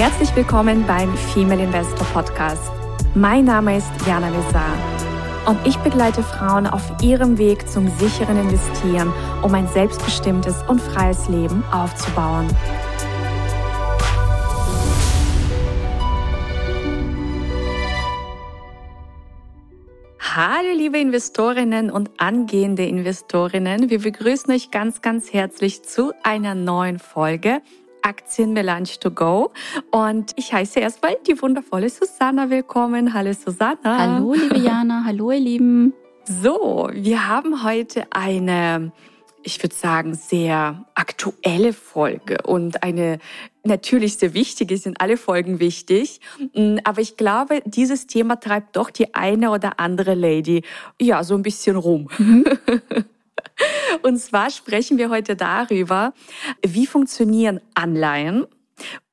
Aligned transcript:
Herzlich 0.00 0.34
willkommen 0.34 0.86
beim 0.86 1.14
Female 1.14 1.62
Investor 1.62 2.06
Podcast. 2.06 2.72
Mein 3.14 3.44
Name 3.44 3.76
ist 3.76 3.90
Jana 4.06 4.30
Lezar 4.30 4.72
und 5.46 5.58
ich 5.66 5.76
begleite 5.76 6.22
Frauen 6.22 6.66
auf 6.66 6.90
ihrem 7.02 7.36
Weg 7.36 7.68
zum 7.68 7.86
sicheren 7.98 8.38
Investieren, 8.38 9.12
um 9.42 9.52
ein 9.52 9.68
selbstbestimmtes 9.68 10.62
und 10.68 10.80
freies 10.80 11.28
Leben 11.28 11.62
aufzubauen. 11.70 12.48
Hallo 20.18 20.72
liebe 20.74 20.98
Investorinnen 20.98 21.90
und 21.90 22.08
angehende 22.16 22.86
Investorinnen, 22.86 23.90
wir 23.90 24.00
begrüßen 24.00 24.50
euch 24.54 24.70
ganz, 24.70 25.02
ganz 25.02 25.34
herzlich 25.34 25.82
zu 25.82 26.12
einer 26.22 26.54
neuen 26.54 26.98
Folge 26.98 27.60
Aktien 28.02 28.52
Melange 28.52 28.98
to 29.00 29.10
go. 29.10 29.52
Und 29.90 30.32
ich 30.36 30.52
heiße 30.52 30.80
erstmal 30.80 31.16
die 31.26 31.40
wundervolle 31.40 31.88
Susanna 31.88 32.50
willkommen. 32.50 33.14
Hallo 33.14 33.32
Susanna. 33.32 33.98
Hallo 33.98 34.34
liebe 34.34 34.58
Jana, 34.58 35.02
hallo 35.06 35.30
ihr 35.32 35.40
Lieben. 35.40 35.92
So, 36.24 36.88
wir 36.92 37.28
haben 37.28 37.64
heute 37.64 38.04
eine 38.10 38.92
ich 39.42 39.62
würde 39.62 39.74
sagen, 39.74 40.14
sehr 40.14 40.84
aktuelle 40.94 41.72
Folge 41.72 42.38
und 42.44 42.82
eine 42.82 43.18
natürlich 43.64 44.16
sehr 44.18 44.34
wichtige, 44.34 44.76
sind 44.76 45.00
alle 45.00 45.16
Folgen 45.16 45.60
wichtig. 45.60 46.20
Mm, 46.54 46.76
aber 46.84 47.00
ich 47.00 47.16
glaube, 47.16 47.62
dieses 47.64 48.06
Thema 48.06 48.36
treibt 48.36 48.76
doch 48.76 48.90
die 48.90 49.14
eine 49.14 49.50
oder 49.50 49.80
andere 49.80 50.14
Lady 50.14 50.62
ja 51.00 51.24
so 51.24 51.34
ein 51.34 51.42
bisschen 51.42 51.76
rum. 51.76 52.08
Und 54.02 54.18
zwar 54.18 54.50
sprechen 54.50 54.98
wir 54.98 55.10
heute 55.10 55.36
darüber, 55.36 56.12
wie 56.66 56.86
funktionieren 56.86 57.60
Anleihen 57.74 58.46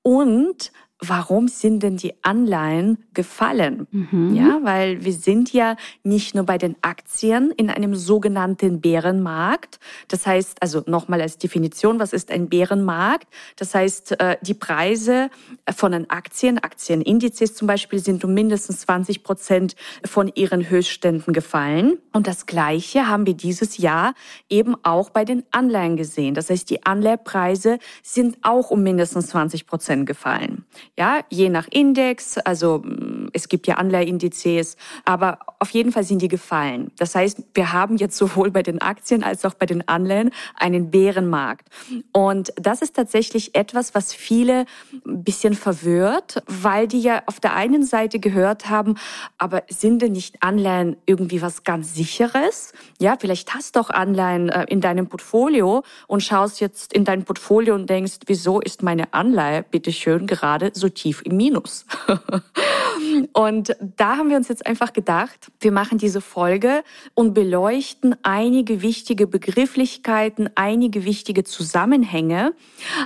und 0.01 0.71
warum 0.99 1.47
sind 1.47 1.83
denn 1.83 1.97
die 1.97 2.13
Anleihen 2.23 2.97
gefallen? 3.13 3.87
Mhm. 3.91 4.35
Ja, 4.35 4.59
weil 4.63 5.03
wir 5.03 5.13
sind 5.13 5.53
ja 5.53 5.75
nicht 6.03 6.33
nur 6.33 6.45
bei 6.45 6.57
den 6.57 6.75
Aktien 6.81 7.51
in 7.51 7.69
einem 7.69 7.95
sogenannten 7.95 8.81
Bärenmarkt. 8.81 9.79
Das 10.07 10.25
heißt, 10.25 10.61
also 10.61 10.83
nochmal 10.87 11.21
als 11.21 11.37
Definition, 11.37 11.99
was 11.99 12.13
ist 12.13 12.31
ein 12.31 12.49
Bärenmarkt? 12.49 13.27
Das 13.57 13.75
heißt, 13.75 14.19
äh, 14.19 14.37
die 14.41 14.53
Preise 14.53 15.29
von 15.75 15.91
den 15.91 16.09
Aktien, 16.09 16.57
Aktienindizes 16.57 17.53
zum 17.53 17.67
Beispiel, 17.67 17.99
sind 17.99 18.23
um 18.23 18.33
mindestens 18.33 18.79
20 18.81 19.23
Prozent 19.23 19.75
von 20.03 20.31
ihren 20.33 20.69
Höchstständen 20.69 21.33
gefallen. 21.33 21.97
Und 22.11 22.27
das 22.27 22.45
Gleiche 22.45 23.07
haben 23.07 23.25
wir 23.25 23.35
dieses 23.35 23.77
Jahr 23.77 24.13
eben 24.49 24.75
auch 24.83 25.11
bei 25.11 25.25
den 25.25 25.43
Anleihen 25.51 25.97
gesehen. 25.97 26.33
Das 26.33 26.49
heißt, 26.49 26.69
die 26.69 26.85
Anleihpreise 26.85 27.77
sind 28.01 28.37
auch 28.41 28.71
um 28.71 28.81
mindestens 28.81 29.27
20 29.27 29.67
Prozent 29.67 30.05
gefallen. 30.05 30.65
Ja, 30.99 31.19
je 31.29 31.49
nach 31.49 31.67
Index, 31.69 32.39
also 32.39 32.79
mm, 32.79 33.29
es 33.31 33.49
gibt 33.49 33.67
ja 33.67 33.75
Anleiheindizes, 33.75 34.77
aber 35.05 35.37
auf 35.59 35.69
jeden 35.69 35.91
Fall 35.91 36.03
sind 36.03 36.23
die 36.23 36.27
gefallen. 36.27 36.91
Das 36.97 37.13
heißt, 37.13 37.43
wir 37.53 37.71
haben 37.71 37.97
jetzt 37.97 38.17
sowohl 38.17 38.49
bei 38.49 38.63
den 38.63 38.81
Aktien 38.81 39.23
als 39.23 39.45
auch 39.45 39.53
bei 39.53 39.67
den 39.67 39.87
Anleihen 39.87 40.31
einen 40.55 40.89
Bärenmarkt. 40.89 41.67
Und 42.13 42.51
das 42.55 42.81
ist 42.81 42.95
tatsächlich 42.95 43.53
etwas, 43.53 43.93
was 43.93 44.11
viele 44.11 44.65
ein 45.05 45.23
bisschen 45.23 45.53
verwirrt, 45.53 46.41
weil 46.47 46.87
die 46.87 47.01
ja 47.01 47.21
auf 47.27 47.39
der 47.39 47.53
einen 47.53 47.83
Seite 47.83 48.19
gehört 48.19 48.69
haben, 48.69 48.95
aber 49.37 49.63
sind 49.69 50.01
denn 50.01 50.13
nicht 50.13 50.41
Anleihen 50.41 50.97
irgendwie 51.05 51.43
was 51.43 51.63
ganz 51.63 51.93
sicheres? 51.93 52.73
Ja, 52.99 53.17
vielleicht 53.19 53.53
hast 53.53 53.75
du 53.75 53.81
auch 53.81 53.91
Anleihen 53.91 54.49
äh, 54.49 54.65
in 54.67 54.81
deinem 54.81 55.07
Portfolio 55.07 55.83
und 56.07 56.23
schaust 56.23 56.59
jetzt 56.59 56.91
in 56.93 57.05
dein 57.05 57.23
Portfolio 57.23 57.75
und 57.75 57.87
denkst, 57.87 58.17
wieso 58.25 58.61
ist 58.61 58.81
meine 58.81 59.13
Anleihe 59.13 59.63
bitteschön 59.63 60.25
gerade 60.25 60.71
so 60.73 60.86
tief 60.93 61.21
im 61.25 61.37
Minus. 61.37 61.85
und 63.33 63.75
da 63.79 64.17
haben 64.17 64.29
wir 64.29 64.37
uns 64.37 64.47
jetzt 64.47 64.65
einfach 64.65 64.93
gedacht, 64.93 65.51
wir 65.59 65.71
machen 65.71 65.97
diese 65.97 66.21
Folge 66.21 66.83
und 67.13 67.33
beleuchten 67.33 68.15
einige 68.23 68.81
wichtige 68.81 69.27
Begrifflichkeiten, 69.27 70.49
einige 70.55 71.05
wichtige 71.05 71.43
Zusammenhänge, 71.43 72.53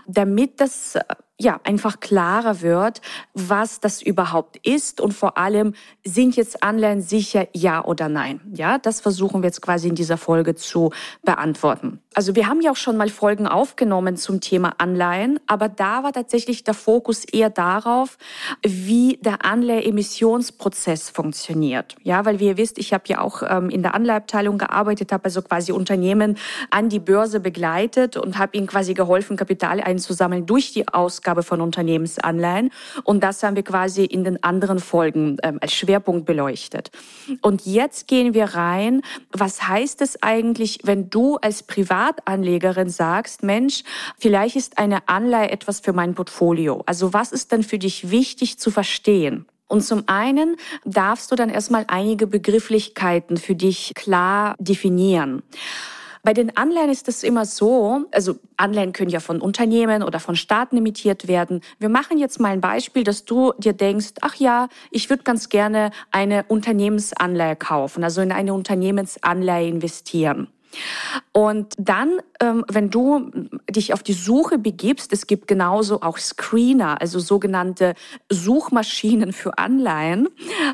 damit 0.07 0.59
das 0.59 0.97
ja, 1.41 1.59
einfach 1.63 1.99
klarer 1.99 2.61
wird, 2.61 3.01
was 3.33 3.79
das 3.79 4.01
überhaupt 4.01 4.57
ist 4.65 5.01
und 5.01 5.13
vor 5.13 5.37
allem, 5.37 5.73
sind 6.05 6.35
jetzt 6.35 6.63
Anleihen 6.63 7.01
sicher, 7.01 7.47
ja 7.53 7.83
oder 7.83 8.09
nein? 8.09 8.41
Ja, 8.53 8.77
das 8.77 9.01
versuchen 9.01 9.41
wir 9.41 9.47
jetzt 9.47 9.61
quasi 9.61 9.87
in 9.87 9.95
dieser 9.95 10.17
Folge 10.17 10.55
zu 10.55 10.91
beantworten. 11.23 11.99
Also 12.13 12.35
wir 12.35 12.47
haben 12.47 12.61
ja 12.61 12.71
auch 12.71 12.75
schon 12.75 12.97
mal 12.97 13.09
Folgen 13.09 13.47
aufgenommen 13.47 14.17
zum 14.17 14.41
Thema 14.41 14.73
Anleihen, 14.77 15.39
aber 15.47 15.69
da 15.69 16.03
war 16.03 16.11
tatsächlich 16.11 16.63
der 16.63 16.73
Fokus 16.73 17.23
eher 17.23 17.49
darauf, 17.49 18.17
wie 18.61 19.17
der 19.21 19.45
Anleiheemissionsprozess 19.45 21.09
funktioniert. 21.09 21.95
Ja, 22.03 22.25
weil 22.25 22.39
wie 22.39 22.47
ihr 22.47 22.57
wisst, 22.57 22.77
ich 22.77 22.93
habe 22.93 23.05
ja 23.07 23.21
auch 23.21 23.41
ähm, 23.47 23.69
in 23.69 23.81
der 23.81 23.95
Anleiheabteilung 23.95 24.57
gearbeitet, 24.57 25.11
habe 25.11 25.25
also 25.25 25.41
quasi 25.41 25.71
Unternehmen 25.71 26.37
an 26.69 26.89
die 26.89 26.99
Börse 26.99 27.39
begleitet 27.39 28.17
und 28.17 28.37
habe 28.37 28.57
ihnen 28.57 28.67
quasi 28.67 28.93
geholfen, 28.93 29.37
Kapital 29.37 29.79
einzusammeln 29.79 30.45
durch 30.45 30.73
die 30.73 30.87
Ausgabe 31.31 31.43
von 31.43 31.61
Unternehmensanleihen. 31.61 32.71
Und 33.03 33.23
das 33.23 33.41
haben 33.43 33.55
wir 33.55 33.63
quasi 33.63 34.03
in 34.03 34.23
den 34.23 34.43
anderen 34.43 34.79
Folgen 34.79 35.37
ähm, 35.43 35.59
als 35.61 35.73
Schwerpunkt 35.73 36.25
beleuchtet. 36.25 36.91
Und 37.41 37.65
jetzt 37.65 38.07
gehen 38.07 38.33
wir 38.33 38.55
rein, 38.55 39.01
was 39.31 39.67
heißt 39.67 40.01
es 40.01 40.21
eigentlich, 40.21 40.79
wenn 40.83 41.09
du 41.09 41.37
als 41.37 41.63
Privat 41.63 41.91
Privatanlegerin 41.91 42.89
sagst, 42.89 43.43
Mensch, 43.43 43.83
vielleicht 44.17 44.55
ist 44.55 44.77
eine 44.77 45.07
Anleihe 45.07 45.51
etwas 45.51 45.79
für 45.79 45.93
mein 45.93 46.13
Portfolio. 46.13 46.83
Also 46.85 47.13
was 47.13 47.31
ist 47.31 47.51
denn 47.51 47.63
für 47.63 47.79
dich 47.79 48.11
wichtig 48.11 48.59
zu 48.59 48.71
verstehen? 48.71 49.45
Und 49.67 49.81
zum 49.81 50.03
einen 50.07 50.57
darfst 50.83 51.31
du 51.31 51.35
dann 51.35 51.49
erstmal 51.49 51.85
einige 51.87 52.27
Begrifflichkeiten 52.27 53.37
für 53.37 53.55
dich 53.55 53.93
klar 53.95 54.55
definieren. 54.59 55.43
Bei 56.23 56.33
den 56.33 56.55
Anleihen 56.55 56.91
ist 56.91 57.07
es 57.07 57.23
immer 57.23 57.45
so, 57.45 58.05
also 58.11 58.35
Anleihen 58.55 58.93
können 58.93 59.09
ja 59.09 59.19
von 59.19 59.41
Unternehmen 59.41 60.03
oder 60.03 60.19
von 60.19 60.35
Staaten 60.35 60.77
emittiert 60.77 61.27
werden. 61.27 61.61
Wir 61.79 61.89
machen 61.89 62.19
jetzt 62.19 62.39
mal 62.39 62.49
ein 62.49 62.61
Beispiel, 62.61 63.03
dass 63.03 63.25
du 63.25 63.53
dir 63.57 63.73
denkst, 63.73 64.13
ach 64.21 64.35
ja, 64.35 64.69
ich 64.91 65.09
würde 65.09 65.23
ganz 65.23 65.49
gerne 65.49 65.89
eine 66.11 66.45
Unternehmensanleihe 66.47 67.55
kaufen, 67.55 68.03
also 68.03 68.21
in 68.21 68.31
eine 68.31 68.53
Unternehmensanleihe 68.53 69.67
investieren. 69.67 70.47
Und 71.31 71.73
dann, 71.77 72.19
ähm, 72.39 72.65
wenn 72.69 72.89
du 72.89 73.31
dich 73.69 73.93
auf 73.93 74.03
die 74.03 74.13
Suche 74.13 74.57
begibst, 74.57 75.13
es 75.13 75.27
gibt 75.27 75.47
genauso 75.47 76.01
auch 76.01 76.17
Screener, 76.17 76.99
also 77.01 77.19
sogenannte 77.19 77.95
Suchmaschinen 78.29 79.33
für 79.33 79.57
Anleihen. 79.57 80.27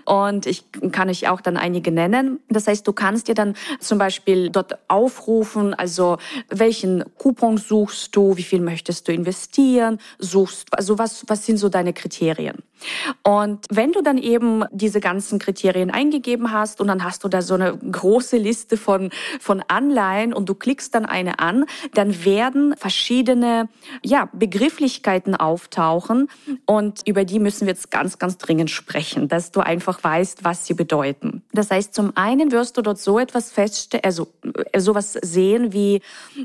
Und 0.05 0.45
ich 0.45 0.65
kann 0.91 1.09
euch 1.09 1.27
auch 1.27 1.41
dann 1.41 1.57
einige 1.57 1.91
nennen. 1.91 2.39
Das 2.49 2.67
heißt, 2.67 2.87
du 2.87 2.93
kannst 2.93 3.27
dir 3.27 3.35
dann 3.35 3.55
zum 3.79 3.97
Beispiel 3.97 4.49
dort 4.49 4.77
aufrufen, 4.87 5.73
also 5.73 6.17
welchen 6.49 7.03
Coupon 7.17 7.57
suchst 7.57 8.15
du, 8.15 8.37
wie 8.37 8.43
viel 8.43 8.61
möchtest 8.61 9.07
du 9.07 9.13
investieren, 9.13 9.99
suchst, 10.19 10.67
also 10.71 10.97
was, 10.97 11.23
was 11.27 11.45
sind 11.45 11.57
so 11.57 11.69
deine 11.69 11.93
Kriterien? 11.93 12.57
Und 13.23 13.65
wenn 13.69 13.91
du 13.91 14.01
dann 14.01 14.17
eben 14.19 14.63
diese 14.71 14.99
ganzen 14.99 15.39
Kriterien 15.39 15.89
eingegeben 15.89 16.51
hast 16.51 16.79
und 16.79 16.87
dann 16.87 17.03
hast 17.03 17.23
du 17.23 17.27
da 17.27 17.41
so 17.41 17.55
eine 17.55 17.75
große 17.75 18.37
Liste 18.37 18.77
von, 18.77 19.09
von 19.39 19.63
Anleihen 19.67 19.86
und 20.33 20.49
du 20.49 20.55
klickst 20.55 20.93
dann 20.95 21.05
eine 21.05 21.39
an, 21.39 21.65
dann 21.93 22.23
werden 22.25 22.75
verschiedene 22.77 23.69
ja, 24.03 24.29
Begrifflichkeiten 24.33 25.35
auftauchen 25.35 26.29
und 26.65 27.01
über 27.07 27.25
die 27.25 27.39
müssen 27.39 27.61
wir 27.67 27.73
jetzt 27.73 27.91
ganz, 27.91 28.19
ganz 28.19 28.37
dringend 28.37 28.69
sprechen, 28.69 29.27
dass 29.27 29.51
du 29.51 29.61
einfach 29.61 30.03
weißt, 30.03 30.43
was 30.43 30.65
sie 30.65 30.73
bedeuten. 30.73 31.43
Das 31.53 31.71
heißt, 31.71 31.93
zum 31.93 32.15
einen 32.15 32.51
wirst 32.51 32.77
du 32.77 32.81
dort 32.81 32.99
so 32.99 33.19
etwas 33.19 33.51
feststellen, 33.51 34.03
also 34.03 34.27
äh, 34.71 34.79
sowas 34.79 35.13
sehen 35.13 35.73
wie 35.73 36.01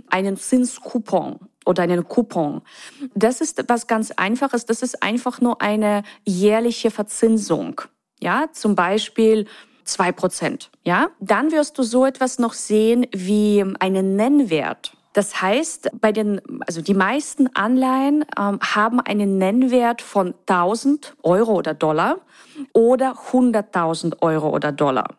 einen 0.09 0.37
Zinscoupon 0.37 1.39
oder 1.65 1.83
einen 1.83 2.09
Coupon. 2.09 2.63
Das 3.15 3.41
ist 3.41 3.65
was 3.69 3.87
ganz 3.87 4.11
Einfaches. 4.13 4.67
Das 4.67 4.83
ist 4.83 5.03
einfach 5.03 5.41
nur 5.41 5.61
eine 5.63 6.03
jährliche 6.25 6.91
Verzinsung. 6.91 7.83
Ja, 8.21 8.47
zum 8.53 8.75
Beispiel 8.75 9.47
zwei 9.85 10.13
Prozent. 10.13 10.71
Ja, 10.85 11.09
dann 11.21 11.53
wirst 11.53 11.79
du 11.79 11.83
so 11.83 12.05
etwas 12.07 12.39
noch 12.39 12.53
sehen 12.53 13.07
wie 13.13 13.65
einen 13.79 14.17
Nennwert. 14.17 14.93
Das 15.13 15.43
heißt, 15.43 15.91
bei 16.01 16.11
den, 16.11 16.41
also 16.67 16.81
die 16.81 16.95
meisten 16.95 17.55
Anleihen 17.55 18.25
ähm, 18.39 18.59
haben 18.61 19.01
einen 19.01 19.37
Nennwert 19.37 20.01
von 20.01 20.35
1000 20.49 21.17
Euro 21.23 21.53
oder 21.53 21.75
Dollar 21.75 22.17
oder 22.73 23.17
100.000 23.31 24.23
Euro 24.23 24.51
oder 24.51 24.73
Dollar. 24.73 25.17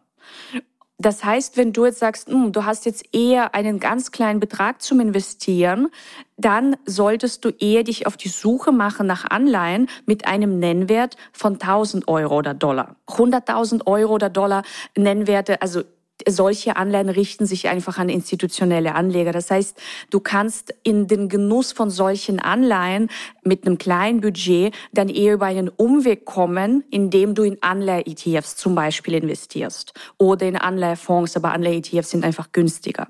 Das 1.00 1.24
heißt, 1.24 1.58
wenn 1.58 1.74
du 1.74 1.86
jetzt 1.86 2.00
sagst, 2.00 2.30
hm, 2.30 2.52
du 2.52 2.66
hast 2.66 2.86
jetzt 2.86 3.14
eher 3.14 3.56
einen 3.56 3.80
ganz 3.80 4.12
kleinen 4.12 4.40
Betrag 4.40 4.82
zum 4.82 5.00
Investieren, 5.00 5.90
dann 6.38 6.76
solltest 6.86 7.44
du 7.44 7.50
eher 7.50 7.84
dich 7.84 8.06
auf 8.06 8.16
die 8.16 8.30
Suche 8.30 8.72
machen 8.72 9.08
nach 9.08 9.30
Anleihen 9.30 9.90
mit 10.06 10.28
einem 10.28 10.60
Nennwert 10.60 11.18
von 11.32 11.54
1000 11.54 12.08
Euro 12.08 12.38
oder 12.38 12.54
Dollar. 12.54 12.96
100.000 13.08 13.86
Euro 13.88 14.14
oder 14.14 14.30
Dollar 14.30 14.64
Nennwerte, 14.96 15.62
also 15.62 15.82
solche 16.28 16.76
Anleihen 16.76 17.10
richten 17.10 17.46
sich 17.46 17.68
einfach 17.68 17.98
an 17.98 18.10
institutionelle 18.10 18.96
Anleger. 18.96 19.32
Das 19.32 19.52
heißt, 19.52 19.78
du 20.10 20.20
kannst 20.20 20.74
in 20.84 21.08
den 21.08 21.30
Genuss 21.30 21.72
von 21.72 21.90
solchen 21.90 22.40
Anleihen 22.40 23.10
mit 23.44 23.66
einem 23.66 23.78
kleinen 23.78 24.22
Budget 24.22 24.74
dann 24.94 25.10
eher 25.10 25.34
über 25.36 25.46
einen 25.48 25.70
Umweg 25.70 26.26
kommen, 26.26 26.84
indem 26.90 27.36
du 27.36 27.44
in 27.44 27.62
Anleihe-ETFs 27.62 28.56
zum 28.56 28.76
Beispiel 28.76 29.16
investierst 29.16 29.94
oder 30.18 30.48
in 30.48 30.56
Anleihefonds, 30.56 31.36
aber 31.36 31.52
Anleihe-ETFs 31.52 32.12
sind 32.12 32.26
einfach 32.26 32.52
günstiger. 32.52 33.08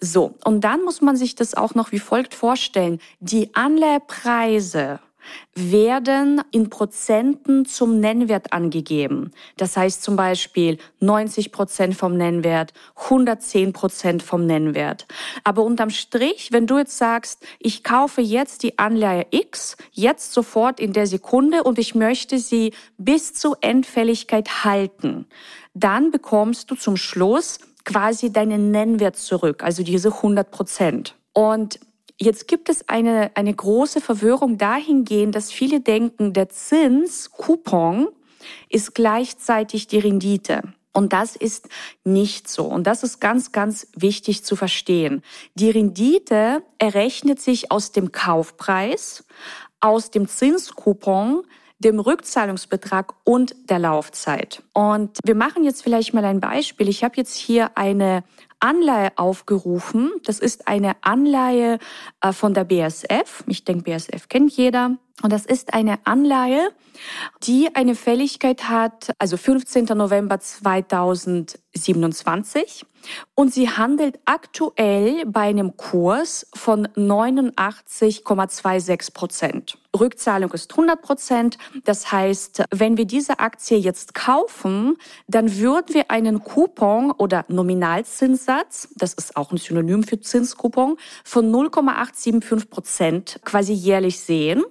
So, 0.00 0.34
und 0.44 0.62
dann 0.62 0.82
muss 0.82 1.00
man 1.00 1.16
sich 1.16 1.34
das 1.34 1.54
auch 1.54 1.74
noch 1.74 1.92
wie 1.92 1.98
folgt 1.98 2.34
vorstellen. 2.34 3.00
Die 3.20 3.54
Anleihepreise 3.54 5.00
werden 5.54 6.42
in 6.50 6.70
Prozenten 6.70 7.64
zum 7.66 8.00
Nennwert 8.00 8.52
angegeben. 8.52 9.32
Das 9.56 9.76
heißt 9.76 10.02
zum 10.02 10.16
Beispiel 10.16 10.78
90 11.00 11.52
Prozent 11.52 11.94
vom 11.94 12.16
Nennwert, 12.16 12.72
110 12.96 13.72
Prozent 13.72 14.22
vom 14.22 14.46
Nennwert. 14.46 15.06
Aber 15.44 15.62
unterm 15.62 15.90
Strich, 15.90 16.52
wenn 16.52 16.66
du 16.66 16.78
jetzt 16.78 16.98
sagst, 16.98 17.44
ich 17.58 17.82
kaufe 17.84 18.20
jetzt 18.20 18.62
die 18.62 18.78
Anleihe 18.78 19.26
X, 19.30 19.76
jetzt 19.92 20.32
sofort 20.32 20.80
in 20.80 20.92
der 20.92 21.06
Sekunde 21.06 21.62
und 21.62 21.78
ich 21.78 21.94
möchte 21.94 22.38
sie 22.38 22.72
bis 22.98 23.34
zur 23.34 23.58
Endfälligkeit 23.60 24.64
halten, 24.64 25.26
dann 25.74 26.10
bekommst 26.10 26.70
du 26.70 26.74
zum 26.74 26.96
Schluss 26.96 27.58
quasi 27.84 28.32
deinen 28.32 28.70
Nennwert 28.70 29.16
zurück, 29.16 29.62
also 29.62 29.82
diese 29.82 30.08
100 30.08 30.50
Prozent. 30.50 31.14
Und 31.32 31.78
Jetzt 32.18 32.48
gibt 32.48 32.68
es 32.68 32.88
eine, 32.88 33.30
eine 33.34 33.54
große 33.54 34.00
Verwirrung 34.00 34.56
dahingehend, 34.56 35.34
dass 35.34 35.52
viele 35.52 35.80
denken, 35.80 36.32
der 36.32 36.48
Zins, 36.48 37.30
Coupon, 37.30 38.08
ist 38.68 38.94
gleichzeitig 38.94 39.86
die 39.86 39.98
Rendite. 39.98 40.62
Und 40.92 41.12
das 41.12 41.36
ist 41.36 41.68
nicht 42.04 42.48
so. 42.48 42.64
Und 42.64 42.86
das 42.86 43.02
ist 43.02 43.20
ganz, 43.20 43.52
ganz 43.52 43.86
wichtig 43.94 44.44
zu 44.44 44.56
verstehen. 44.56 45.22
Die 45.54 45.68
Rendite 45.68 46.62
errechnet 46.78 47.38
sich 47.38 47.70
aus 47.70 47.92
dem 47.92 48.12
Kaufpreis, 48.12 49.24
aus 49.80 50.10
dem 50.10 50.26
Zinscoupon, 50.26 51.42
dem 51.78 52.00
Rückzahlungsbetrag 52.00 53.12
und 53.24 53.54
der 53.68 53.78
Laufzeit. 53.78 54.62
Und 54.72 55.18
wir 55.22 55.34
machen 55.34 55.64
jetzt 55.64 55.82
vielleicht 55.82 56.14
mal 56.14 56.24
ein 56.24 56.40
Beispiel. 56.40 56.88
Ich 56.88 57.04
habe 57.04 57.16
jetzt 57.18 57.36
hier 57.36 57.76
eine 57.76 58.24
Anleihe 58.60 59.12
aufgerufen. 59.16 60.12
Das 60.24 60.38
ist 60.38 60.68
eine 60.68 60.96
Anleihe 61.02 61.78
äh, 62.20 62.32
von 62.32 62.54
der 62.54 62.64
BSF. 62.64 63.44
Ich 63.46 63.64
denke, 63.64 63.84
BSF 63.84 64.28
kennt 64.28 64.52
jeder. 64.52 64.96
Und 65.22 65.32
das 65.32 65.46
ist 65.46 65.72
eine 65.72 65.98
Anleihe, 66.04 66.68
die 67.44 67.74
eine 67.74 67.94
Fälligkeit 67.94 68.68
hat, 68.68 69.14
also 69.18 69.38
15. 69.38 69.86
November 69.86 70.40
2027. 70.40 72.84
Und 73.34 73.54
sie 73.54 73.70
handelt 73.70 74.18
aktuell 74.26 75.24
bei 75.24 75.48
einem 75.48 75.78
Kurs 75.78 76.46
von 76.54 76.86
89,26 76.88 79.14
Prozent. 79.14 79.78
Rückzahlung 79.98 80.52
ist 80.52 80.70
100 80.72 81.00
Prozent. 81.00 81.56
Das 81.84 82.12
heißt, 82.12 82.64
wenn 82.70 82.98
wir 82.98 83.06
diese 83.06 83.38
Aktie 83.38 83.78
jetzt 83.78 84.12
kaufen, 84.12 84.98
dann 85.28 85.56
würden 85.56 85.94
wir 85.94 86.10
einen 86.10 86.44
Coupon 86.44 87.10
oder 87.10 87.46
Nominalzinssatz, 87.48 88.88
das 88.96 89.14
ist 89.14 89.34
auch 89.36 89.50
ein 89.50 89.56
Synonym 89.56 90.02
für 90.02 90.20
Zinscoupon, 90.20 90.98
von 91.24 91.50
0,875 91.50 92.68
Prozent 92.68 93.40
quasi 93.44 93.72
jährlich 93.72 94.20
sehen. 94.20 94.62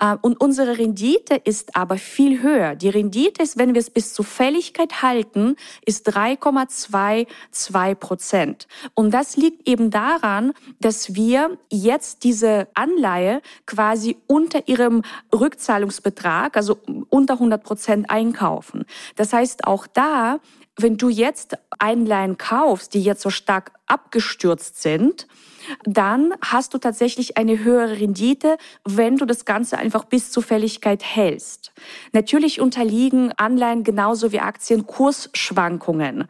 Äh, 0.00 0.16
und 0.22 0.40
unsere 0.40 0.78
Rendite 0.78 1.34
ist 1.34 1.76
aber 1.76 1.96
viel 1.96 2.42
höher. 2.42 2.74
Die 2.74 2.88
Rendite 2.88 3.42
ist, 3.42 3.58
wenn 3.58 3.74
wir 3.74 3.80
es 3.80 3.90
bis 3.90 4.14
zur 4.14 4.24
Fälligkeit 4.24 5.02
halten, 5.02 5.56
ist 5.84 6.08
3,22 6.08 7.94
Prozent. 7.96 8.68
Und 8.94 9.12
das 9.12 9.36
liegt 9.36 9.68
eben 9.68 9.90
daran, 9.90 10.52
dass 10.80 11.14
wir 11.14 11.58
jetzt 11.70 12.24
diese 12.24 12.68
Anleihe 12.74 13.42
quasi 13.66 14.16
unter 14.26 14.68
ihrem 14.68 15.02
Rückzahlungsbetrag, 15.34 16.56
also 16.56 16.78
unter 17.10 17.34
100 17.34 17.62
Prozent 17.62 18.10
einkaufen. 18.10 18.84
Das 19.16 19.32
heißt, 19.32 19.66
auch 19.66 19.86
da 19.86 20.40
wenn 20.78 20.96
du 20.96 21.08
jetzt 21.08 21.58
Einleihen 21.78 22.38
kaufst, 22.38 22.94
die 22.94 23.02
jetzt 23.02 23.22
so 23.22 23.30
stark 23.30 23.72
abgestürzt 23.86 24.80
sind, 24.80 25.26
dann 25.84 26.34
hast 26.40 26.74
du 26.74 26.78
tatsächlich 26.78 27.36
eine 27.36 27.58
höhere 27.62 27.98
Rendite, 28.00 28.58
wenn 28.84 29.16
du 29.16 29.24
das 29.24 29.44
Ganze 29.44 29.78
einfach 29.78 30.04
bis 30.04 30.30
zur 30.30 30.42
Fälligkeit 30.42 31.02
hältst. 31.04 31.72
Natürlich 32.12 32.60
unterliegen 32.60 33.32
Anleihen 33.36 33.84
genauso 33.84 34.32
wie 34.32 34.40
Aktien 34.40 34.86
Kursschwankungen. 34.86 36.28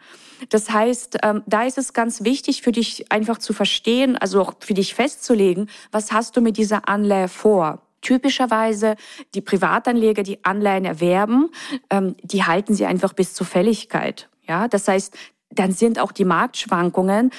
Das 0.51 0.71
heißt, 0.71 1.19
ähm, 1.23 1.43
da 1.47 1.65
ist 1.65 1.79
es 1.79 1.93
ganz 1.93 2.23
wichtig 2.25 2.63
für 2.63 2.73
dich 2.73 3.11
einfach 3.11 3.39
zu 3.39 3.53
verstehen, 3.53 4.17
also 4.17 4.41
auch 4.41 4.55
für 4.61 4.75
dich 4.75 4.95
festzulegen, 4.95 5.69
was 5.91 6.13
hast 6.13 6.37
du 6.37 6.41
mit 6.41 6.57
dieser 6.57 6.89
Anleihe 6.89 7.29
vor? 7.29 7.83
Typischerweise 8.01 8.95
die 9.35 9.41
Privatanleger, 9.41 10.23
die 10.23 10.45
Anleihen 10.45 10.85
erwerben, 10.85 11.51
ähm, 11.91 12.15
die 12.23 12.45
halten 12.45 12.75
sie 12.75 12.87
einfach 12.87 13.13
bis 13.13 13.35
zur 13.35 13.47
Fälligkeit. 13.47 14.29
Ja, 14.47 14.69
das 14.69 14.87
heißt, 14.87 15.17
dann 15.51 15.73
sind 15.73 15.99
auch 15.99 16.13
die 16.13 16.25
Marktschwankungen 16.25 17.31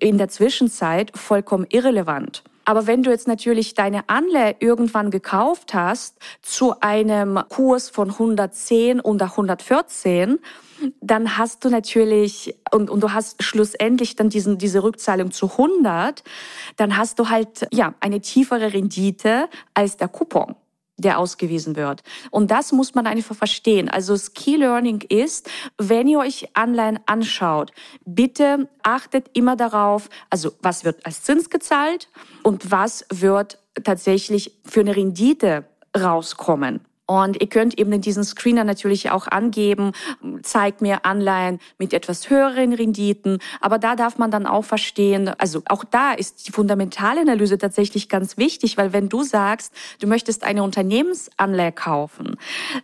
in 0.00 0.18
der 0.18 0.28
Zwischenzeit 0.28 1.12
vollkommen 1.16 1.66
irrelevant. 1.68 2.42
Aber 2.64 2.86
wenn 2.86 3.02
du 3.02 3.10
jetzt 3.10 3.26
natürlich 3.26 3.74
deine 3.74 4.08
Anleihe 4.08 4.54
irgendwann 4.60 5.10
gekauft 5.10 5.74
hast 5.74 6.18
zu 6.42 6.80
einem 6.80 7.40
Kurs 7.48 7.90
von 7.90 8.10
110 8.10 9.00
oder 9.00 9.26
114, 9.26 10.38
dann 11.00 11.36
hast 11.36 11.64
du 11.64 11.68
natürlich, 11.68 12.54
und, 12.70 12.90
und 12.90 13.02
du 13.02 13.12
hast 13.12 13.42
schlussendlich 13.42 14.16
dann 14.16 14.28
diesen, 14.28 14.58
diese 14.58 14.82
Rückzahlung 14.82 15.32
zu 15.32 15.50
100, 15.50 16.22
dann 16.76 16.96
hast 16.96 17.18
du 17.18 17.28
halt, 17.28 17.66
ja, 17.72 17.94
eine 18.00 18.20
tiefere 18.20 18.72
Rendite 18.72 19.48
als 19.74 19.96
der 19.96 20.08
Coupon 20.08 20.54
der 21.00 21.18
ausgewiesen 21.18 21.76
wird. 21.76 22.02
Und 22.30 22.50
das 22.50 22.72
muss 22.72 22.94
man 22.94 23.06
einfach 23.06 23.36
verstehen. 23.36 23.88
Also 23.88 24.12
das 24.12 24.34
Key 24.34 24.56
Learning 24.56 25.02
ist, 25.08 25.48
wenn 25.78 26.08
ihr 26.08 26.18
euch 26.18 26.48
Anleihen 26.54 27.00
anschaut, 27.06 27.72
bitte 28.04 28.68
achtet 28.82 29.30
immer 29.34 29.56
darauf, 29.56 30.08
also 30.30 30.52
was 30.60 30.84
wird 30.84 31.04
als 31.06 31.22
Zins 31.22 31.50
gezahlt 31.50 32.08
und 32.42 32.70
was 32.70 33.04
wird 33.12 33.58
tatsächlich 33.84 34.60
für 34.64 34.80
eine 34.80 34.96
Rendite 34.96 35.64
rauskommen. 35.96 36.80
Und 37.10 37.40
ihr 37.40 37.48
könnt 37.48 37.76
eben 37.76 37.92
in 37.92 38.02
diesen 38.02 38.22
Screener 38.22 38.62
natürlich 38.62 39.10
auch 39.10 39.26
angeben, 39.26 39.90
zeigt 40.42 40.80
mir 40.80 41.04
Anleihen 41.04 41.58
mit 41.76 41.92
etwas 41.92 42.30
höheren 42.30 42.72
Renditen. 42.72 43.40
Aber 43.60 43.80
da 43.80 43.96
darf 43.96 44.16
man 44.16 44.30
dann 44.30 44.46
auch 44.46 44.64
verstehen, 44.64 45.28
also 45.38 45.60
auch 45.66 45.82
da 45.82 46.12
ist 46.12 46.46
die 46.46 46.52
fundamentale 46.52 47.22
Analyse 47.22 47.58
tatsächlich 47.58 48.08
ganz 48.08 48.36
wichtig, 48.36 48.76
weil 48.76 48.92
wenn 48.92 49.08
du 49.08 49.24
sagst, 49.24 49.74
du 49.98 50.06
möchtest 50.06 50.44
eine 50.44 50.62
Unternehmensanleihe 50.62 51.72
kaufen, 51.72 52.36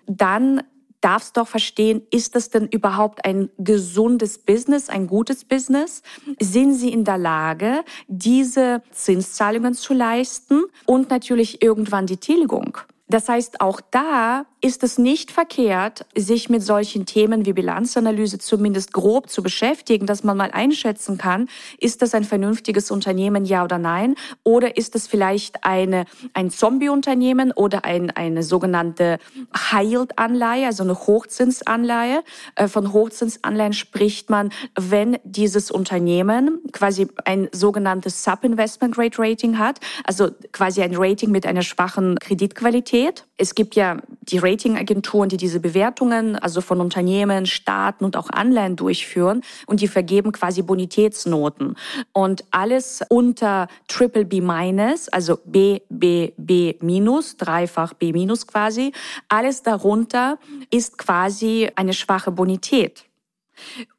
dann 0.09 0.61
darfst 1.01 1.37
doch 1.37 1.47
verstehen, 1.47 2.03
ist 2.11 2.35
das 2.35 2.51
denn 2.51 2.67
überhaupt 2.67 3.25
ein 3.25 3.49
gesundes 3.59 4.39
Business, 4.39 4.89
ein 4.89 5.07
gutes 5.07 5.45
Business? 5.45 6.03
Sind 6.41 6.75
sie 6.75 6.93
in 6.93 7.05
der 7.05 7.19
Lage, 7.19 7.85
diese 8.09 8.83
Zinszahlungen 8.91 9.75
zu 9.75 9.95
leisten 9.95 10.65
und 10.85 11.11
natürlich 11.11 11.63
irgendwann 11.63 12.07
die 12.07 12.17
Tilgung? 12.17 12.77
Das 13.09 13.29
heißt, 13.29 13.61
auch 13.61 13.81
da 13.93 14.47
ist 14.61 14.83
es 14.83 14.99
nicht 14.99 15.31
verkehrt, 15.31 16.07
sich 16.17 16.49
mit 16.49 16.61
solchen 16.61 17.07
Themen 17.07 17.47
wie 17.47 17.53
Bilanzanalyse 17.53 18.39
zumindest 18.39 18.93
grob 18.93 19.31
zu 19.31 19.45
beschäftigen, 19.45 20.07
dass 20.07 20.25
man 20.25 20.37
mal 20.37 20.51
einschätzen 20.51 21.19
kann, 21.19 21.49
ist 21.79 22.03
das 22.03 22.15
ein 22.15 22.25
vernünftiges 22.25 22.91
Unternehmen, 22.91 23.45
ja 23.45 23.63
oder 23.63 23.79
nein? 23.79 24.17
Oder 24.43 24.77
ist 24.77 24.97
es 24.97 25.07
vielleicht 25.07 25.65
eine, 25.65 26.07
ein 26.33 26.51
Zombie-Unternehmen 26.51 27.53
oder 27.53 27.85
ein, 27.85 28.11
eine 28.11 28.43
sogenannte 28.43 29.19
High-Yield-Anleihe, 29.57 30.67
also 30.67 30.83
eine 30.83 30.99
Hochzinsanleihe? 30.99 32.25
Äh, 32.57 32.67
von 32.67 32.93
Hochzinsanleihen 32.93 33.73
spricht 33.73 34.31
man, 34.31 34.51
wenn 34.75 35.19
dieses 35.23 35.71
Unternehmen 35.71 36.61
quasi 36.73 37.07
ein 37.25 37.49
sogenanntes 37.53 38.25
Sub-Investment-Grade-Rating 38.25 39.59
hat, 39.59 39.79
also 40.03 40.31
quasi 40.51 40.83
ein 40.83 40.97
Rating 40.97 41.31
mit 41.31 41.47
einer 41.47 41.63
schwachen 41.63 42.19
Kreditqualität. 42.19 42.96
Es 43.37 43.55
gibt 43.55 43.75
ja 43.75 43.99
die 44.23 44.39
Ratingagenturen, 44.39 45.29
die 45.29 45.37
diese 45.37 45.61
Bewertungen, 45.61 46.37
also 46.37 46.61
von 46.61 46.81
Unternehmen, 46.81 47.47
Staaten 47.47 48.05
und 48.05 48.17
auch 48.17 48.31
Anleihen 48.31 48.77
durchführen 48.77 49.43
und 49.67 49.81
die 49.81 49.89
vergeben 49.89 50.33
quasi 50.33 50.63
Bonitätsnoten. 50.63 51.77
Und 52.13 52.45
alles 52.51 53.03
unter 53.09 53.69
Triple 53.89 54.25
B 54.25 54.41
minus, 54.41 55.09
also 55.09 55.39
B, 55.45 55.81
B, 55.91 56.33
B 56.37 56.77
minus, 56.81 57.37
dreifach 57.37 57.93
B 57.95 58.13
minus 58.13 58.47
quasi, 58.47 58.93
alles 59.29 59.63
darunter 59.63 60.39
ist 60.71 60.97
quasi 60.97 61.71
eine 61.77 61.93
schwache 61.93 62.31
Bonität. 62.31 63.05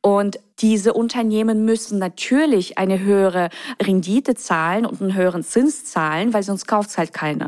Und 0.01 0.39
diese 0.59 0.93
Unternehmen 0.93 1.65
müssen 1.65 1.99
natürlich 1.99 2.77
eine 2.77 2.99
höhere 2.99 3.49
Rendite 3.81 4.35
zahlen 4.35 4.85
und 4.85 5.01
einen 5.01 5.15
höheren 5.15 5.43
Zins 5.43 5.85
zahlen, 5.85 6.33
weil 6.33 6.43
sonst 6.43 6.67
kauft 6.67 6.89
es 6.89 6.97
halt 6.97 7.13
keiner. 7.13 7.47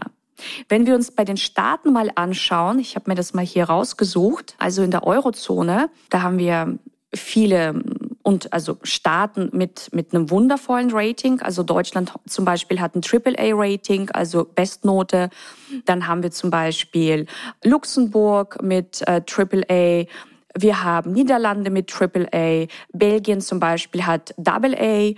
Wenn 0.67 0.85
wir 0.85 0.95
uns 0.95 1.11
bei 1.11 1.25
den 1.25 1.37
Staaten 1.37 1.93
mal 1.93 2.11
anschauen, 2.15 2.79
ich 2.79 2.95
habe 2.95 3.09
mir 3.09 3.15
das 3.15 3.33
mal 3.33 3.45
hier 3.45 3.65
rausgesucht, 3.65 4.55
also 4.57 4.83
in 4.83 4.91
der 4.91 5.05
Eurozone, 5.05 5.89
da 6.09 6.21
haben 6.21 6.37
wir 6.37 6.79
viele 7.13 7.81
und 8.29 8.53
also 8.53 8.77
Staaten 8.83 9.49
mit, 9.53 9.89
mit 9.91 10.13
einem 10.13 10.29
wundervollen 10.29 10.91
Rating. 10.91 11.41
Also 11.41 11.63
Deutschland 11.63 12.13
zum 12.27 12.45
Beispiel 12.45 12.79
hat 12.79 12.95
ein 12.95 13.01
AAA-Rating, 13.01 14.11
also 14.11 14.45
Bestnote. 14.45 15.29
Dann 15.85 16.05
haben 16.05 16.21
wir 16.21 16.29
zum 16.29 16.51
Beispiel 16.51 17.25
Luxemburg 17.63 18.61
mit 18.61 19.01
äh, 19.07 19.21
AAA. 19.25 20.05
Wir 20.55 20.83
haben 20.83 21.11
Niederlande 21.11 21.69
mit 21.69 21.93
AAA, 21.93 22.67
Belgien 22.91 23.41
zum 23.41 23.59
Beispiel 23.59 24.05
hat 24.05 24.33
AA, 24.43 24.73
äh, 24.73 25.15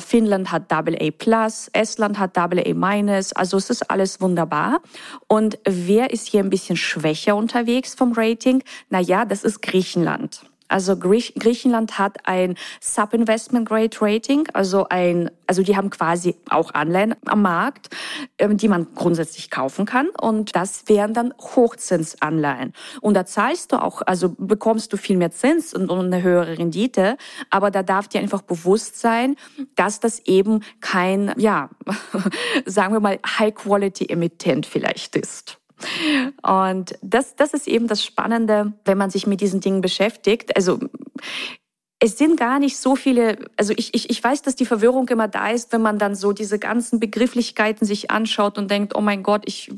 Finnland 0.00 0.50
hat 0.50 0.72
AA 0.72 1.10
Plus, 1.16 1.68
Estland 1.72 2.18
hat 2.18 2.36
AA 2.36 2.74
Minus. 2.74 3.32
Also 3.32 3.56
es 3.56 3.70
ist 3.70 3.90
alles 3.90 4.20
wunderbar. 4.20 4.80
Und 5.28 5.58
wer 5.64 6.10
ist 6.12 6.26
hier 6.26 6.40
ein 6.40 6.50
bisschen 6.50 6.76
schwächer 6.76 7.36
unterwegs 7.36 7.94
vom 7.94 8.12
Rating? 8.12 8.62
Na 8.90 9.00
ja, 9.00 9.24
das 9.24 9.44
ist 9.44 9.62
Griechenland. 9.62 10.44
Also 10.68 10.96
Griechenland 10.96 11.98
hat 11.98 12.18
ein 12.24 12.56
Sub-Investment 12.80 13.68
Grade 13.68 13.96
Rating, 14.00 14.48
also 14.54 14.86
ein, 14.88 15.30
also 15.46 15.62
die 15.62 15.76
haben 15.76 15.90
quasi 15.90 16.36
auch 16.48 16.72
Anleihen 16.72 17.14
am 17.26 17.42
Markt, 17.42 17.94
ähm, 18.38 18.56
die 18.56 18.68
man 18.68 18.86
grundsätzlich 18.94 19.50
kaufen 19.50 19.84
kann 19.84 20.08
und 20.20 20.56
das 20.56 20.84
wären 20.86 21.12
dann 21.12 21.34
Hochzinsanleihen. 21.38 22.72
Und 23.00 23.14
da 23.14 23.26
zahlst 23.26 23.72
du 23.72 23.82
auch, 23.82 24.02
also 24.02 24.34
bekommst 24.38 24.92
du 24.92 24.96
viel 24.96 25.16
mehr 25.16 25.30
Zins 25.30 25.74
und, 25.74 25.90
eine 25.94 26.22
höhere 26.22 26.58
Rendite, 26.58 27.16
aber 27.50 27.70
da 27.70 27.82
darf 27.82 28.08
dir 28.08 28.20
einfach 28.20 28.42
bewusst 28.42 29.00
sein, 29.00 29.36
dass 29.76 30.00
das 30.00 30.20
eben 30.20 30.60
kein, 30.80 31.32
ja, 31.36 31.70
sagen 32.66 32.92
wir 32.94 33.00
mal 33.00 33.18
High-Quality-Emittent 33.38 34.66
vielleicht 34.66 35.14
ist. 35.16 35.58
Und 36.42 36.94
das, 37.02 37.36
das 37.36 37.54
ist 37.54 37.68
eben 37.68 37.86
das 37.86 38.04
Spannende, 38.04 38.72
wenn 38.84 38.98
man 38.98 39.10
sich 39.10 39.26
mit 39.26 39.40
diesen 39.40 39.60
Dingen 39.60 39.80
beschäftigt. 39.80 40.56
Also 40.56 40.78
es 42.04 42.18
sind 42.18 42.36
gar 42.36 42.58
nicht 42.58 42.76
so 42.76 42.96
viele, 42.96 43.38
also 43.56 43.72
ich, 43.74 43.94
ich, 43.94 44.10
ich 44.10 44.22
weiß, 44.22 44.42
dass 44.42 44.54
die 44.56 44.66
Verwirrung 44.66 45.08
immer 45.08 45.26
da 45.26 45.48
ist, 45.48 45.72
wenn 45.72 45.80
man 45.80 45.98
dann 45.98 46.14
so 46.14 46.34
diese 46.34 46.58
ganzen 46.58 47.00
Begrifflichkeiten 47.00 47.86
sich 47.86 48.10
anschaut 48.10 48.58
und 48.58 48.70
denkt, 48.70 48.94
oh 48.94 49.00
mein 49.00 49.22
Gott, 49.22 49.44
ich, 49.46 49.72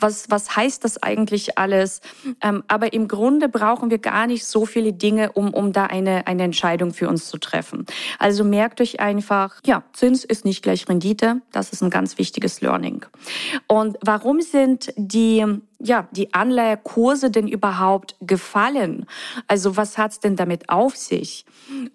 was, 0.00 0.30
was 0.30 0.56
heißt 0.56 0.82
das 0.82 1.02
eigentlich 1.02 1.58
alles? 1.58 2.00
Ähm, 2.40 2.64
aber 2.68 2.94
im 2.94 3.06
Grunde 3.06 3.50
brauchen 3.50 3.90
wir 3.90 3.98
gar 3.98 4.26
nicht 4.26 4.46
so 4.46 4.64
viele 4.64 4.94
Dinge, 4.94 5.32
um, 5.32 5.52
um 5.52 5.74
da 5.74 5.84
eine, 5.84 6.26
eine 6.26 6.44
Entscheidung 6.44 6.94
für 6.94 7.06
uns 7.06 7.28
zu 7.28 7.36
treffen. 7.36 7.84
Also 8.18 8.44
merkt 8.44 8.80
euch 8.80 9.00
einfach, 9.00 9.60
ja, 9.66 9.84
Zins 9.92 10.24
ist 10.24 10.46
nicht 10.46 10.62
gleich 10.62 10.88
Rendite. 10.88 11.42
Das 11.52 11.68
ist 11.68 11.82
ein 11.82 11.90
ganz 11.90 12.16
wichtiges 12.16 12.62
Learning. 12.62 13.04
Und 13.66 13.98
warum 14.00 14.40
sind 14.40 14.94
die 14.96 15.44
ja, 15.80 16.08
die 16.10 16.34
Anleihekurse 16.34 17.30
denn 17.30 17.46
überhaupt 17.46 18.16
gefallen? 18.20 19.06
Also 19.46 19.76
was 19.76 19.96
hat's 19.96 20.18
denn 20.18 20.34
damit 20.34 20.68
auf 20.68 20.96
sich? 20.96 21.44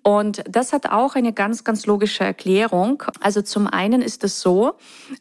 Und 0.03 0.43
das 0.49 0.71
hat 0.71 0.89
auch 0.89 1.15
eine 1.15 1.33
ganz, 1.33 1.63
ganz 1.63 1.85
logische 1.85 2.23
Erklärung. 2.23 3.03
Also 3.19 3.41
zum 3.41 3.67
einen 3.67 4.01
ist 4.01 4.23
es 4.23 4.39
so, 4.39 4.75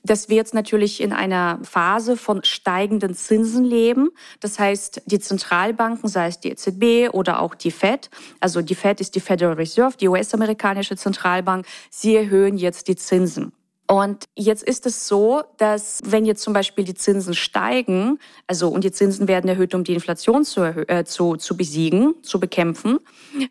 dass 0.04 0.28
wir 0.28 0.36
jetzt 0.36 0.54
natürlich 0.54 1.00
in 1.00 1.12
einer 1.12 1.58
Phase 1.62 2.16
von 2.16 2.44
steigenden 2.44 3.14
Zinsen 3.14 3.64
leben. 3.64 4.10
Das 4.38 4.58
heißt, 4.58 5.02
die 5.06 5.18
Zentralbanken, 5.18 6.08
sei 6.08 6.28
es 6.28 6.38
die 6.38 6.50
EZB 6.50 7.12
oder 7.12 7.40
auch 7.40 7.56
die 7.56 7.72
Fed, 7.72 8.10
also 8.38 8.62
die 8.62 8.76
Fed 8.76 9.00
ist 9.00 9.16
die 9.16 9.20
Federal 9.20 9.54
Reserve, 9.54 9.96
die 9.96 10.08
US-amerikanische 10.08 10.96
Zentralbank, 10.96 11.66
sie 11.90 12.14
erhöhen 12.14 12.56
jetzt 12.56 12.86
die 12.86 12.96
Zinsen. 12.96 13.52
Und 13.88 14.24
jetzt 14.36 14.62
ist 14.62 14.86
es 14.86 15.06
so, 15.06 15.42
dass 15.58 16.00
wenn 16.04 16.24
jetzt 16.24 16.42
zum 16.42 16.52
Beispiel 16.52 16.84
die 16.84 16.94
Zinsen 16.94 17.34
steigen, 17.34 18.18
also 18.46 18.68
und 18.68 18.84
die 18.84 18.92
Zinsen 18.92 19.28
werden 19.28 19.48
erhöht, 19.48 19.74
um 19.74 19.84
die 19.84 19.92
Inflation 19.92 20.44
zu, 20.44 20.62
äh, 20.88 21.04
zu, 21.04 21.36
zu 21.36 21.56
besiegen, 21.56 22.14
zu 22.22 22.40
bekämpfen, 22.40 22.98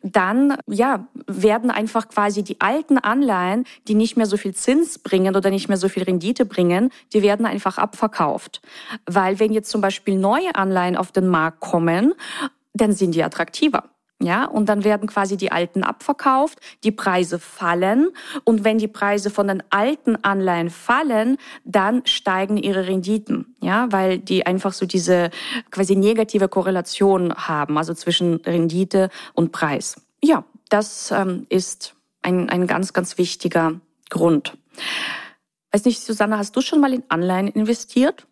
dann 0.02 0.58
ja 0.68 1.08
werden 1.28 1.70
einfach 1.70 2.08
quasi 2.08 2.44
die 2.44 2.60
alten 2.60 2.98
Anleihen, 2.98 3.66
die 3.88 3.94
nicht 3.94 4.18
mehr 4.18 4.26
so 4.26 4.38
viel 4.38 4.56
Zins 4.56 5.00
bringen 5.00 5.36
oder 5.36 5.50
nicht 5.50 5.68
mehr 5.68 5.78
so 5.78 5.90
viel 5.90 6.04
Rendite 6.04 6.46
bringen, 6.46 6.92
die 7.14 7.22
werden 7.22 7.46
einfach 7.46 7.78
abverkauft, 7.78 8.62
weil 9.06 9.40
wenn 9.40 9.54
jetzt 9.54 9.70
zum 9.70 9.82
Beispiel 9.82 10.18
neue 10.18 10.56
Anleihen 10.56 10.98
auf 10.98 11.12
den 11.12 11.28
Markt 11.28 11.60
kommen, 11.60 12.14
dann 12.74 12.94
sind 12.94 13.16
die 13.16 13.24
attraktiver. 13.24 13.90
Ja, 14.22 14.46
und 14.46 14.70
dann 14.70 14.84
werden 14.84 15.10
quasi 15.10 15.36
die 15.36 15.51
alten 15.51 15.84
abverkauft, 15.84 16.60
die 16.84 16.92
Preise 16.92 17.40
fallen 17.40 18.10
und 18.44 18.63
wenn 18.63 18.78
die 18.78 18.88
Preise 18.88 19.32
von 19.32 19.48
den 19.48 19.63
alten 19.72 20.16
Anleihen 20.24 20.70
fallen, 20.70 21.38
dann 21.66 22.06
steigen 22.06 22.58
ihre 22.58 22.88
Renditen, 22.88 23.56
ja, 23.62 23.88
weil 23.92 24.20
die 24.20 24.46
einfach 24.46 24.74
so 24.74 24.86
diese 24.86 25.32
quasi 25.72 25.96
negative 25.96 26.48
Korrelation 26.50 27.34
haben, 27.34 27.80
also 27.80 27.96
zwischen 27.96 28.36
Rendite 28.46 29.10
und 29.34 29.51
Preis. 29.51 29.96
Ja, 30.24 30.44
das 30.70 31.10
ähm, 31.12 31.48
ist 31.50 31.96
ein, 32.22 32.50
ein 32.50 32.68
ganz, 32.68 32.94
ganz 32.94 33.18
wichtiger 33.18 33.82
Grund. 34.10 34.56
Weiß 35.72 35.86
nicht, 35.86 36.01
Susanne, 36.01 36.38
hast 36.38 36.56
du 36.56 36.62
schon 36.62 36.82
mal 36.82 36.94
in 36.94 37.04
Anleihen 37.08 37.48
investiert? 37.48 38.28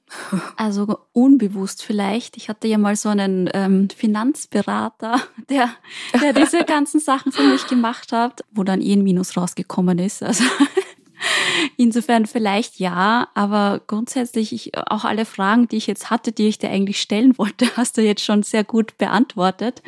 Also 0.55 0.99
unbewusst 1.13 1.83
vielleicht. 1.83 2.37
Ich 2.37 2.49
hatte 2.49 2.67
ja 2.67 2.77
mal 2.77 2.95
so 2.95 3.09
einen 3.09 3.49
ähm, 3.53 3.89
Finanzberater, 3.89 5.21
der, 5.49 5.69
der 6.21 6.33
diese 6.33 6.63
ganzen 6.65 6.99
Sachen 6.99 7.31
für 7.31 7.43
mich 7.43 7.67
gemacht 7.67 8.11
hat, 8.11 8.43
wo 8.51 8.63
dann 8.63 8.81
eh 8.81 8.93
ein 8.93 9.03
Minus 9.03 9.37
rausgekommen 9.37 9.99
ist. 9.99 10.23
Also 10.23 10.43
Insofern 11.77 12.25
vielleicht 12.25 12.79
ja, 12.79 13.27
aber 13.33 13.81
grundsätzlich 13.87 14.53
ich, 14.53 14.77
auch 14.77 15.03
alle 15.03 15.25
Fragen, 15.25 15.67
die 15.67 15.77
ich 15.77 15.87
jetzt 15.87 16.09
hatte, 16.09 16.31
die 16.31 16.47
ich 16.47 16.59
dir 16.59 16.69
eigentlich 16.69 17.01
stellen 17.01 17.37
wollte, 17.37 17.65
hast 17.77 17.97
du 17.97 18.01
jetzt 18.01 18.23
schon 18.23 18.43
sehr 18.43 18.63
gut 18.63 18.97
beantwortet. 18.97 19.81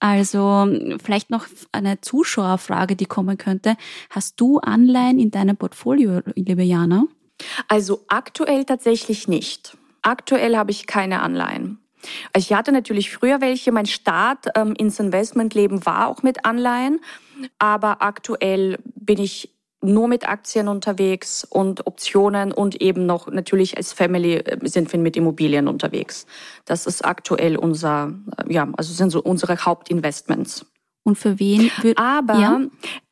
Also 0.00 0.68
vielleicht 1.02 1.30
noch 1.30 1.46
eine 1.72 2.00
Zuschauerfrage, 2.00 2.96
die 2.96 3.06
kommen 3.06 3.38
könnte. 3.38 3.76
Hast 4.10 4.40
du 4.40 4.58
Anleihen 4.58 5.18
in 5.18 5.30
deinem 5.30 5.56
Portfolio, 5.56 6.20
liebe 6.34 6.62
Jana? 6.62 7.06
Also 7.68 8.04
aktuell 8.08 8.64
tatsächlich 8.64 9.28
nicht. 9.28 9.76
Aktuell 10.02 10.56
habe 10.56 10.70
ich 10.70 10.86
keine 10.86 11.20
Anleihen. 11.20 11.78
Ich 12.36 12.52
hatte 12.52 12.72
natürlich 12.72 13.10
früher 13.10 13.40
welche. 13.40 13.72
Mein 13.72 13.86
Start 13.86 14.46
ähm, 14.54 14.74
ins 14.74 15.00
Investmentleben 15.00 15.84
war 15.86 16.08
auch 16.08 16.22
mit 16.22 16.44
Anleihen. 16.44 17.00
Aber 17.58 18.02
aktuell 18.02 18.78
bin 18.94 19.18
ich 19.18 19.50
nur 19.82 20.08
mit 20.08 20.28
Aktien 20.28 20.68
unterwegs 20.68 21.44
und 21.44 21.86
Optionen 21.86 22.52
und 22.52 22.80
eben 22.80 23.06
noch 23.06 23.28
natürlich 23.28 23.76
als 23.76 23.92
Family 23.92 24.36
äh, 24.36 24.58
sind 24.68 24.92
wir 24.92 24.98
mit 24.98 25.16
Immobilien 25.16 25.68
unterwegs. 25.68 26.26
Das 26.64 26.86
ist 26.86 27.04
aktuell 27.04 27.56
unser, 27.56 28.12
äh, 28.38 28.52
ja, 28.52 28.68
also 28.76 28.92
sind 28.92 29.10
so 29.10 29.22
unsere 29.22 29.56
Hauptinvestments. 29.56 30.66
Und 31.04 31.16
für 31.16 31.38
wen? 31.38 31.70
Aber 31.96 32.38
ja? 32.38 32.60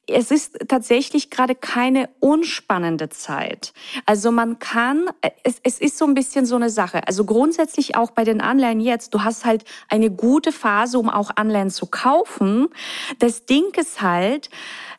Es 0.06 0.30
ist 0.30 0.58
tatsächlich 0.68 1.30
gerade 1.30 1.54
keine 1.54 2.08
unspannende 2.20 3.08
Zeit. 3.08 3.72
Also 4.06 4.30
man 4.30 4.58
kann, 4.58 5.08
es, 5.42 5.56
es 5.62 5.78
ist 5.80 5.98
so 5.98 6.04
ein 6.04 6.14
bisschen 6.14 6.46
so 6.46 6.56
eine 6.56 6.70
Sache. 6.70 7.06
Also 7.06 7.24
grundsätzlich 7.24 7.96
auch 7.96 8.10
bei 8.10 8.24
den 8.24 8.40
Anleihen 8.40 8.80
jetzt, 8.80 9.14
du 9.14 9.24
hast 9.24 9.44
halt 9.44 9.64
eine 9.88 10.10
gute 10.10 10.52
Phase, 10.52 10.98
um 10.98 11.08
auch 11.08 11.30
Anleihen 11.36 11.70
zu 11.70 11.86
kaufen. 11.86 12.68
Das 13.18 13.46
Ding 13.46 13.72
ist 13.76 14.02
halt, 14.02 14.50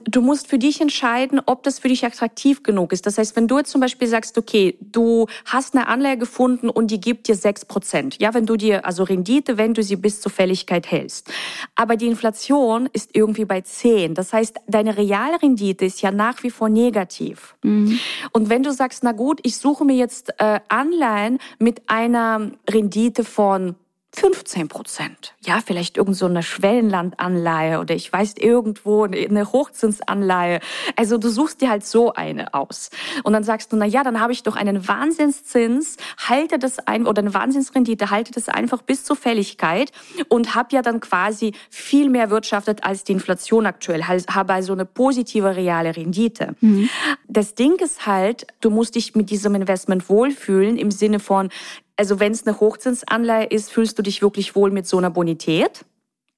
du 0.03 0.21
musst 0.21 0.47
für 0.47 0.57
dich 0.57 0.81
entscheiden, 0.81 1.41
ob 1.45 1.63
das 1.63 1.79
für 1.79 1.87
dich 1.87 2.05
attraktiv 2.05 2.63
genug 2.63 2.91
ist. 2.91 3.05
Das 3.05 3.17
heißt, 3.17 3.35
wenn 3.35 3.47
du 3.47 3.57
jetzt 3.57 3.71
zum 3.71 3.81
Beispiel 3.81 4.07
sagst, 4.07 4.37
okay, 4.37 4.77
du 4.81 5.27
hast 5.45 5.75
eine 5.75 5.87
Anleihe 5.87 6.17
gefunden 6.17 6.69
und 6.69 6.91
die 6.91 6.99
gibt 6.99 7.27
dir 7.27 7.35
sechs 7.35 7.65
Prozent. 7.65 8.19
Ja, 8.19 8.33
wenn 8.33 8.45
du 8.45 8.55
dir, 8.55 8.85
also 8.85 9.03
Rendite, 9.03 9.57
wenn 9.57 9.73
du 9.73 9.83
sie 9.83 9.95
bis 9.95 10.21
zur 10.21 10.31
Fälligkeit 10.31 10.89
hältst. 10.89 11.31
Aber 11.75 11.95
die 11.95 12.07
Inflation 12.07 12.89
ist 12.91 13.11
irgendwie 13.13 13.45
bei 13.45 13.61
zehn. 13.61 14.13
Das 14.13 14.33
heißt, 14.33 14.57
deine 14.67 14.94
Realrendite 14.97 15.85
ist 15.85 16.01
ja 16.01 16.11
nach 16.11 16.43
wie 16.43 16.51
vor 16.51 16.69
negativ. 16.69 17.55
Mhm. 17.63 17.99
Und 18.31 18.49
wenn 18.49 18.63
du 18.63 18.71
sagst, 18.71 19.03
na 19.03 19.11
gut, 19.11 19.39
ich 19.43 19.57
suche 19.57 19.85
mir 19.85 19.95
jetzt 19.95 20.33
äh, 20.39 20.59
Anleihen 20.69 21.39
mit 21.59 21.83
einer 21.87 22.51
Rendite 22.69 23.23
von 23.23 23.75
15 24.15 24.67
Prozent. 24.67 25.33
Ja, 25.43 25.59
vielleicht 25.65 25.97
irgend 25.97 26.15
so 26.15 26.25
eine 26.25 26.41
Schwellenlandanleihe 26.41 27.79
oder 27.79 27.93
ich 27.95 28.11
weiß 28.11 28.35
irgendwo 28.37 29.03
eine 29.03 29.51
Hochzinsanleihe. 29.51 30.59
Also 30.95 31.17
du 31.17 31.29
suchst 31.29 31.61
dir 31.61 31.69
halt 31.69 31.85
so 31.85 32.13
eine 32.13 32.53
aus. 32.53 32.89
Und 33.23 33.33
dann 33.33 33.43
sagst 33.43 33.71
du, 33.71 33.75
na 33.75 33.85
ja, 33.85 34.03
dann 34.03 34.19
habe 34.19 34.33
ich 34.33 34.43
doch 34.43 34.55
einen 34.55 34.87
Wahnsinnszins, 34.87 35.97
halte 36.17 36.59
das 36.59 36.79
ein 36.79 37.05
oder 37.05 37.21
eine 37.21 37.33
Wahnsinnsrendite, 37.33 38.09
halte 38.09 38.31
das 38.31 38.49
einfach 38.49 38.81
bis 38.81 39.03
zur 39.03 39.15
Fälligkeit 39.15 39.91
und 40.29 40.55
habe 40.55 40.69
ja 40.71 40.81
dann 40.81 40.99
quasi 40.99 41.53
viel 41.69 42.09
mehr 42.09 42.29
wirtschaftet 42.29 42.83
als 42.83 43.03
die 43.03 43.11
Inflation 43.11 43.65
aktuell, 43.65 44.03
habe 44.03 44.53
also 44.53 44.73
eine 44.73 44.85
positive 44.85 45.55
reale 45.55 45.95
Rendite. 45.95 46.55
Mhm. 46.61 46.89
Das 47.27 47.55
Ding 47.55 47.75
ist 47.75 48.05
halt, 48.05 48.47
du 48.61 48.69
musst 48.69 48.95
dich 48.95 49.15
mit 49.15 49.29
diesem 49.29 49.55
Investment 49.55 50.09
wohlfühlen 50.09 50.77
im 50.77 50.91
Sinne 50.91 51.19
von, 51.19 51.49
also 51.97 52.19
wenn 52.19 52.31
es 52.31 52.45
eine 52.45 52.59
Hochzinsanleihe 52.59 53.47
ist, 53.47 53.71
fühlst 53.71 53.97
du 53.97 54.03
dich 54.03 54.21
wirklich 54.21 54.55
wohl 54.55 54.71
mit 54.71 54.87
so 54.87 54.97
einer 54.97 55.09
Bonität? 55.09 55.85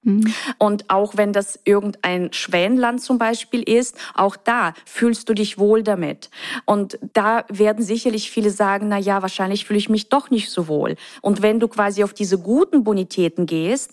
Mhm. 0.04 0.34
Und 0.58 0.90
auch 0.90 1.18
wenn 1.18 1.34
das 1.34 1.60
irgendein 1.66 2.32
Schwellenland 2.32 3.02
zum 3.02 3.18
Beispiel 3.18 3.62
ist, 3.62 3.96
auch 4.14 4.36
da 4.38 4.74
fühlst 4.86 5.28
du 5.28 5.34
dich 5.34 5.58
wohl 5.58 5.84
damit. 5.84 6.30
Und 6.66 6.98
da 7.14 7.44
werden 7.50 7.84
sicherlich 7.84 8.32
viele 8.32 8.52
sagen, 8.52 8.88
na 8.88 8.98
ja, 8.98 9.22
wahrscheinlich 9.22 9.66
fühle 9.66 9.80
ich 9.80 9.90
mich 9.90 10.10
doch 10.10 10.30
nicht 10.30 10.50
so 10.50 10.68
wohl. 10.68 10.96
Und 11.22 11.42
wenn 11.42 11.60
du 11.60 11.68
quasi 11.68 12.04
auf 12.04 12.14
diese 12.14 12.38
guten 12.38 12.84
Bonitäten 12.84 13.46
gehst, 13.46 13.92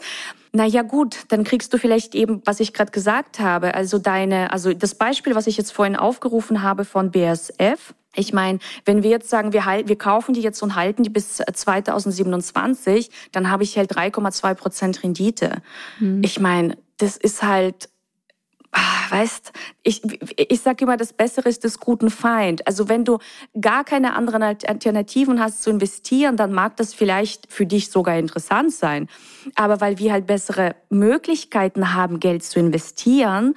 na 0.52 0.66
ja, 0.66 0.82
gut, 0.82 1.24
dann 1.28 1.42
kriegst 1.42 1.74
du 1.74 1.78
vielleicht 1.78 2.14
eben, 2.14 2.40
was 2.44 2.60
ich 2.60 2.72
gerade 2.72 2.92
gesagt 2.92 3.40
habe, 3.40 3.74
also 3.74 3.98
deine, 3.98 4.52
also 4.52 4.72
das 4.72 4.94
Beispiel, 4.94 5.34
was 5.34 5.48
ich 5.48 5.56
jetzt 5.56 5.72
vorhin 5.72 5.96
aufgerufen 5.96 6.62
habe 6.62 6.84
von 6.84 7.10
BSF, 7.10 7.92
ich 8.14 8.32
meine, 8.32 8.58
wenn 8.84 9.02
wir 9.02 9.10
jetzt 9.10 9.30
sagen, 9.30 9.52
wir, 9.52 9.64
halt, 9.64 9.88
wir 9.88 9.98
kaufen 9.98 10.34
die 10.34 10.40
jetzt 10.40 10.62
und 10.62 10.74
halten 10.74 11.02
die 11.02 11.10
bis 11.10 11.36
2027, 11.36 13.10
dann 13.32 13.50
habe 13.50 13.62
ich 13.62 13.76
halt 13.76 13.92
3,2 13.92 14.54
Prozent 14.54 15.02
Rendite. 15.02 15.62
Hm. 15.98 16.22
Ich 16.22 16.40
meine, 16.40 16.76
das 16.98 17.16
ist 17.16 17.42
halt 17.42 17.88
Ah, 18.76 19.08
weißt, 19.08 19.52
ich, 19.84 20.02
ich 20.36 20.60
sage 20.60 20.84
immer, 20.84 20.96
das 20.96 21.12
Bessere 21.12 21.48
ist 21.48 21.62
des 21.62 21.78
guten 21.78 22.10
Feind. 22.10 22.66
Also 22.66 22.88
wenn 22.88 23.04
du 23.04 23.18
gar 23.60 23.84
keine 23.84 24.16
anderen 24.16 24.42
Alternativen 24.42 25.38
hast 25.38 25.62
zu 25.62 25.70
investieren, 25.70 26.36
dann 26.36 26.52
mag 26.52 26.76
das 26.76 26.92
vielleicht 26.92 27.52
für 27.52 27.66
dich 27.66 27.92
sogar 27.92 28.18
interessant 28.18 28.72
sein. 28.72 29.08
Aber 29.54 29.80
weil 29.80 30.00
wir 30.00 30.10
halt 30.10 30.26
bessere 30.26 30.74
Möglichkeiten 30.88 31.94
haben, 31.94 32.18
Geld 32.18 32.42
zu 32.42 32.58
investieren, 32.58 33.54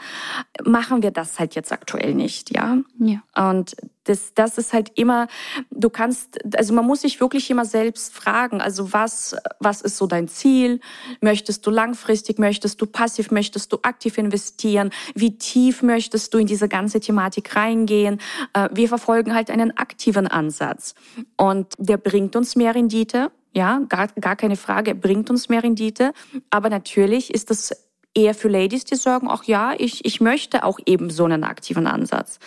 machen 0.63 1.01
wir 1.01 1.09
das 1.09 1.39
halt 1.39 1.55
jetzt 1.55 1.71
aktuell 1.71 2.13
nicht, 2.13 2.55
ja. 2.55 2.77
ja. 2.99 3.49
Und 3.49 3.75
das, 4.09 4.33
das 4.33 4.57
ist 4.57 4.73
halt 4.73 4.91
immer, 4.95 5.27
du 5.71 5.89
kannst, 5.89 6.39
also 6.55 6.73
man 6.73 6.85
muss 6.85 7.01
sich 7.01 7.19
wirklich 7.19 7.49
immer 7.49 7.65
selbst 7.65 8.13
fragen, 8.13 8.61
also 8.61 8.93
was, 8.93 9.35
was 9.59 9.81
ist 9.81 9.97
so 9.97 10.07
dein 10.07 10.27
Ziel? 10.27 10.79
Möchtest 11.21 11.65
du 11.65 11.71
langfristig, 11.71 12.39
möchtest 12.39 12.81
du 12.81 12.85
passiv, 12.85 13.31
möchtest 13.31 13.71
du 13.73 13.79
aktiv 13.81 14.17
investieren? 14.17 14.91
Wie 15.15 15.37
tief 15.37 15.83
möchtest 15.83 16.33
du 16.33 16.37
in 16.37 16.47
diese 16.47 16.67
ganze 16.67 16.99
Thematik 16.99 17.55
reingehen? 17.55 18.19
Äh, 18.53 18.69
wir 18.71 18.87
verfolgen 18.87 19.33
halt 19.33 19.49
einen 19.51 19.77
aktiven 19.77 20.27
Ansatz 20.27 20.95
und 21.35 21.73
der 21.77 21.97
bringt 21.97 22.35
uns 22.35 22.55
mehr 22.55 22.75
Rendite. 22.75 23.31
Ja, 23.53 23.81
gar, 23.89 24.07
gar 24.07 24.35
keine 24.35 24.55
Frage, 24.55 24.93
bringt 24.93 25.29
uns 25.29 25.49
mehr 25.49 25.63
Rendite. 25.63 26.13
Aber 26.49 26.69
natürlich 26.69 27.33
ist 27.33 27.49
das 27.49 27.71
eher 28.13 28.33
für 28.33 28.49
Ladies, 28.49 28.85
die 28.85 28.95
sagen, 28.95 29.27
ach 29.29 29.43
ja, 29.45 29.73
ich, 29.77 30.05
ich 30.05 30.21
möchte 30.21 30.63
auch 30.63 30.79
eben 30.85 31.09
so 31.09 31.25
einen 31.25 31.43
aktiven 31.43 31.87
Ansatz. 31.87 32.39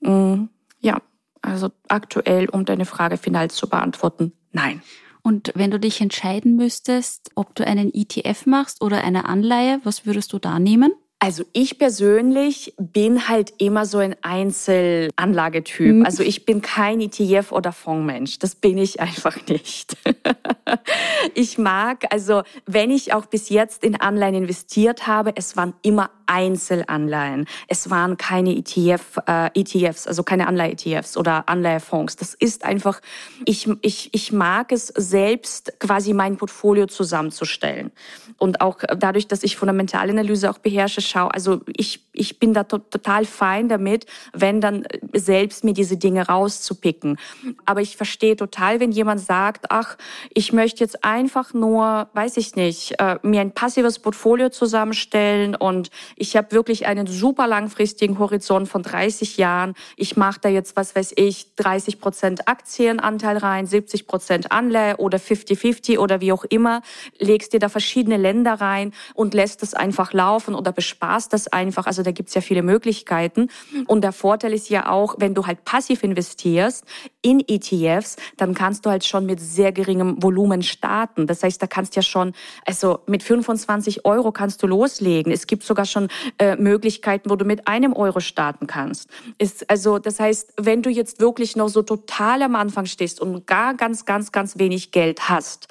Mhm. 0.00 0.48
Ja, 0.80 1.00
also 1.42 1.70
aktuell, 1.88 2.48
um 2.48 2.64
deine 2.64 2.84
Frage 2.84 3.16
final 3.16 3.50
zu 3.50 3.68
beantworten, 3.68 4.32
nein. 4.52 4.82
Und 5.22 5.52
wenn 5.54 5.70
du 5.70 5.78
dich 5.78 6.00
entscheiden 6.00 6.56
müsstest, 6.56 7.30
ob 7.34 7.54
du 7.54 7.66
einen 7.66 7.92
ETF 7.92 8.46
machst 8.46 8.82
oder 8.82 9.04
eine 9.04 9.26
Anleihe, 9.26 9.80
was 9.84 10.06
würdest 10.06 10.32
du 10.32 10.38
da 10.38 10.58
nehmen? 10.58 10.92
Also 11.22 11.44
ich 11.52 11.78
persönlich 11.78 12.72
bin 12.78 13.28
halt 13.28 13.52
immer 13.58 13.84
so 13.84 13.98
ein 13.98 14.16
Einzelanlagetyp. 14.22 15.96
Mhm. 15.96 16.06
Also 16.06 16.22
ich 16.22 16.46
bin 16.46 16.62
kein 16.62 17.02
ETF 17.02 17.52
oder 17.52 17.72
Fondsmensch. 17.72 18.38
Das 18.38 18.54
bin 18.54 18.78
ich 18.78 19.00
einfach 19.00 19.36
nicht. 19.46 19.98
ich 21.34 21.58
mag, 21.58 22.04
also 22.10 22.42
wenn 22.66 22.90
ich 22.90 23.12
auch 23.12 23.26
bis 23.26 23.48
jetzt 23.48 23.84
in 23.84 24.00
Anleihen 24.00 24.34
investiert 24.34 25.06
habe, 25.06 25.32
es 25.36 25.56
waren 25.56 25.74
immer 25.82 26.10
Einzelanleihen. 26.30 27.46
Es 27.66 27.90
waren 27.90 28.16
keine 28.16 28.54
ETF, 28.54 29.18
äh, 29.26 29.50
ETFs, 29.54 30.06
also 30.06 30.22
keine 30.22 30.46
Anleihe-ETFs 30.46 31.16
oder 31.16 31.48
Anleihefonds. 31.48 32.14
Das 32.14 32.34
ist 32.34 32.64
einfach, 32.64 33.00
ich, 33.44 33.68
ich, 33.82 34.14
ich 34.14 34.30
mag 34.30 34.70
es 34.70 34.86
selbst, 34.86 35.72
quasi 35.80 36.12
mein 36.12 36.36
Portfolio 36.36 36.86
zusammenzustellen. 36.86 37.90
Und 38.38 38.60
auch 38.60 38.78
dadurch, 38.96 39.26
dass 39.26 39.42
ich 39.42 39.56
Fundamentalanalyse 39.56 40.48
auch 40.48 40.58
beherrsche, 40.58 41.00
schau, 41.00 41.26
also 41.26 41.62
ich, 41.66 42.06
ich 42.12 42.38
bin 42.38 42.54
da 42.54 42.62
to 42.62 42.78
total 42.78 43.24
fein 43.24 43.68
damit, 43.68 44.06
wenn 44.32 44.60
dann 44.60 44.86
selbst 45.12 45.64
mir 45.64 45.74
diese 45.74 45.96
Dinge 45.96 46.26
rauszupicken. 46.26 47.18
Aber 47.66 47.80
ich 47.80 47.96
verstehe 47.96 48.36
total, 48.36 48.78
wenn 48.78 48.92
jemand 48.92 49.20
sagt, 49.20 49.66
ach, 49.70 49.98
ich 50.32 50.52
möchte 50.52 50.84
jetzt 50.84 51.04
einfach 51.10 51.54
nur, 51.54 52.08
weiß 52.14 52.36
ich 52.36 52.54
nicht, 52.54 52.94
äh, 53.00 53.18
mir 53.22 53.40
ein 53.40 53.50
passives 53.50 53.98
Portfolio 53.98 54.48
zusammenstellen 54.48 55.56
und 55.56 55.90
ich 56.14 56.36
habe 56.36 56.52
wirklich 56.52 56.86
einen 56.86 57.08
super 57.08 57.48
langfristigen 57.48 58.20
Horizont 58.20 58.68
von 58.68 58.84
30 58.84 59.36
Jahren. 59.36 59.74
Ich 59.96 60.16
mache 60.16 60.38
da 60.40 60.48
jetzt, 60.48 60.76
was 60.76 60.94
weiß 60.94 61.14
ich, 61.16 61.56
30 61.56 61.98
Prozent 61.98 62.46
Aktienanteil 62.46 63.38
rein, 63.38 63.66
70 63.66 64.06
Prozent 64.06 64.52
Anleihe 64.52 64.98
oder 64.98 65.18
50-50 65.18 65.98
oder 65.98 66.20
wie 66.20 66.30
auch 66.30 66.44
immer. 66.44 66.80
Legst 67.18 67.52
dir 67.52 67.58
da 67.58 67.68
verschiedene 67.68 68.16
Länder 68.16 68.54
rein 68.54 68.92
und 69.14 69.34
lässt 69.34 69.64
es 69.64 69.74
einfach 69.74 70.12
laufen 70.12 70.54
oder 70.54 70.70
besparst 70.70 71.32
das 71.32 71.48
einfach. 71.48 71.88
Also 71.88 72.04
da 72.04 72.12
gibt's 72.12 72.34
ja 72.34 72.40
viele 72.40 72.62
Möglichkeiten. 72.62 73.48
Und 73.88 74.02
der 74.02 74.12
Vorteil 74.12 74.52
ist 74.52 74.70
ja 74.70 74.88
auch, 74.88 75.16
wenn 75.18 75.34
du 75.34 75.46
halt 75.46 75.64
passiv 75.64 76.04
investierst 76.04 76.84
in 77.20 77.42
ETFs, 77.48 78.14
dann 78.36 78.54
kannst 78.54 78.86
du 78.86 78.90
halt 78.90 79.04
schon 79.04 79.26
mit 79.26 79.40
sehr 79.40 79.72
geringem 79.72 80.22
Volumen 80.22 80.62
starten. 80.62 80.99
Das 81.26 81.42
heißt, 81.42 81.60
da 81.60 81.66
kannst 81.66 81.96
ja 81.96 82.02
schon, 82.02 82.32
also 82.66 83.00
mit 83.06 83.22
25 83.22 84.04
Euro 84.04 84.32
kannst 84.32 84.62
du 84.62 84.66
loslegen. 84.66 85.32
Es 85.32 85.46
gibt 85.46 85.62
sogar 85.62 85.84
schon 85.84 86.08
äh, 86.38 86.56
Möglichkeiten, 86.56 87.30
wo 87.30 87.36
du 87.36 87.44
mit 87.44 87.66
einem 87.68 87.92
Euro 87.92 88.20
starten 88.20 88.66
kannst. 88.66 89.08
Ist 89.38 89.68
also, 89.70 89.98
das 89.98 90.20
heißt, 90.20 90.54
wenn 90.60 90.82
du 90.82 90.90
jetzt 90.90 91.20
wirklich 91.20 91.56
noch 91.56 91.68
so 91.68 91.82
total 91.82 92.42
am 92.42 92.54
Anfang 92.54 92.86
stehst 92.86 93.20
und 93.20 93.46
gar 93.46 93.74
ganz, 93.74 94.04
ganz, 94.04 94.32
ganz 94.32 94.58
wenig 94.58 94.90
Geld 94.90 95.28
hast, 95.28 95.68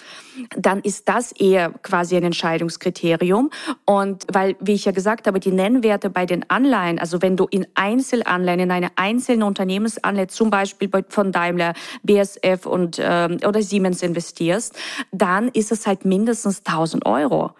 dann 0.56 0.80
ist 0.82 1.08
das 1.10 1.32
eher 1.32 1.72
quasi 1.82 2.16
ein 2.16 2.24
Entscheidungskriterium. 2.24 3.50
Und 3.86 4.26
weil, 4.32 4.56
wie 4.60 4.74
ich 4.74 4.86
ja 4.86 4.92
gesagt 4.92 5.28
habe, 5.28 5.40
die 5.40 5.52
Nennwerte 5.52 6.10
bei 6.10 6.26
den 6.26 6.50
Anleihen, 6.50 7.00
also 7.00 7.22
wenn 7.22 7.38
du 7.38 7.46
in 7.46 7.68
Einzelanleihen, 7.76 8.60
in 8.60 8.72
eine 8.72 8.92
einzelne 8.96 9.46
Unternehmensanleihe, 9.46 10.28
zum 10.28 10.50
Beispiel 10.50 10.90
von 11.10 11.32
Daimler, 11.32 11.74
BSF 12.04 12.66
und 12.66 12.98
ähm, 13.00 13.38
oder 13.46 13.62
Siemens 13.62 14.02
investierst, 14.02 14.78
dann 15.12 15.50
ist 15.50 15.72
es 15.72 15.88
halt 15.88 16.06
mindestens 16.06 16.60
1000 16.66 17.06
Euro. 17.06 17.52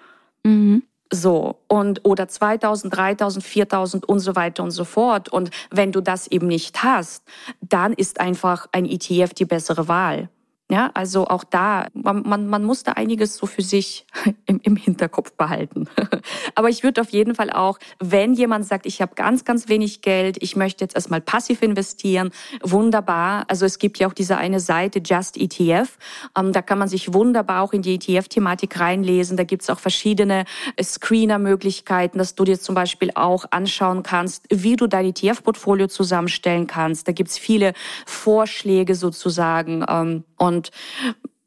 Mhm. 0.44 0.84
So, 1.12 1.56
und 1.68 2.06
oder 2.06 2.28
2000, 2.28 2.96
3000, 2.96 3.44
4000 3.44 4.06
und 4.08 4.20
so 4.20 4.36
weiter 4.36 4.64
und 4.64 4.72
so 4.72 4.86
fort. 4.86 5.30
Und 5.30 5.50
wenn 5.72 5.92
du 5.92 6.02
das 6.02 6.28
eben 6.28 6.48
nicht 6.48 6.84
hast, 6.84 7.24
dann 7.62 7.94
ist 7.94 8.20
einfach 8.20 8.68
ein 8.72 8.86
ETF 8.86 9.34
die 9.34 9.46
bessere 9.46 9.88
Wahl. 9.88 10.30
Ja, 10.72 10.92
also 10.94 11.28
auch 11.28 11.44
da, 11.44 11.88
man, 11.94 12.22
man, 12.22 12.48
man 12.48 12.64
muss 12.64 12.84
da 12.84 12.92
einiges 12.92 13.36
so 13.38 13.48
für 13.48 13.64
sich 13.64 14.06
im, 14.46 14.60
im 14.62 14.76
Hinterkopf 14.76 15.32
behalten. 15.32 15.88
Aber 16.56 16.70
ich 16.70 16.84
würde 16.84 17.02
auf 17.02 17.10
jeden 17.10 17.34
Fall 17.34 17.50
auch, 17.50 17.80
wenn 18.00 18.36
jemand 18.36 18.68
sagt, 18.68 18.86
ich 18.86 19.02
habe 19.02 19.16
ganz, 19.16 19.44
ganz 19.46 19.68
wenig 19.68 20.04
Geld, 20.04 20.38
ich 20.42 20.56
möchte 20.56 20.84
jetzt 20.84 20.94
erstmal 20.94 21.22
passiv 21.22 21.64
investieren, 21.64 22.30
wunderbar. 22.62 23.46
Also 23.48 23.66
es 23.66 23.80
gibt 23.80 23.98
ja 23.98 24.08
auch 24.08 24.14
diese 24.14 24.38
eine 24.38 24.60
Seite, 24.60 25.02
Just 25.04 25.38
ETF. 25.38 25.98
Ähm, 26.38 26.54
da 26.54 26.62
kann 26.62 26.78
man 26.78 26.88
sich 26.88 27.16
wunderbar 27.16 27.64
auch 27.64 27.74
in 27.74 27.82
die 27.82 27.96
ETF-Thematik 27.96 28.80
reinlesen. 28.80 29.38
Da 29.38 29.46
gibt's 29.46 29.72
auch 29.72 29.80
verschiedene 29.80 30.46
äh, 30.76 30.84
Screener-Möglichkeiten, 30.84 32.20
dass 32.20 32.36
du 32.36 32.44
dir 32.44 32.60
zum 32.60 32.76
Beispiel 32.76 33.10
auch 33.16 33.46
anschauen 33.50 34.04
kannst, 34.04 34.46
wie 34.52 34.76
du 34.76 34.86
dein 34.86 35.06
ETF-Portfolio 35.06 35.88
zusammenstellen 35.88 36.68
kannst. 36.68 37.08
Da 37.08 37.12
gibt's 37.12 37.40
viele 37.40 37.74
Vorschläge 38.06 38.94
sozusagen. 38.94 39.84
Ähm, 39.90 40.26
und 40.40 40.72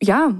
ja, 0.02 0.34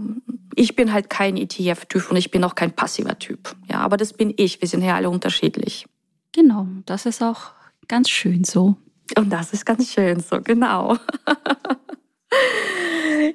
ich 0.54 0.76
bin 0.76 0.92
halt 0.92 1.08
kein 1.08 1.36
ETF-Typ 1.36 2.10
und 2.10 2.16
ich 2.16 2.30
bin 2.30 2.44
auch 2.44 2.54
kein 2.54 2.72
passiver 2.72 3.18
Typ. 3.18 3.54
Ja, 3.70 3.80
aber 3.80 3.96
das 3.96 4.12
bin 4.12 4.34
ich. 4.36 4.60
Wir 4.60 4.68
sind 4.68 4.82
ja 4.82 4.96
alle 4.96 5.08
unterschiedlich. 5.08 5.86
Genau, 6.32 6.66
das 6.86 7.06
ist 7.06 7.22
auch 7.22 7.52
ganz 7.88 8.10
schön 8.10 8.44
so. 8.44 8.76
Und 9.16 9.30
das 9.30 9.52
ist 9.52 9.66
ganz 9.66 9.92
schön 9.92 10.20
so, 10.20 10.40
genau. 10.40 10.96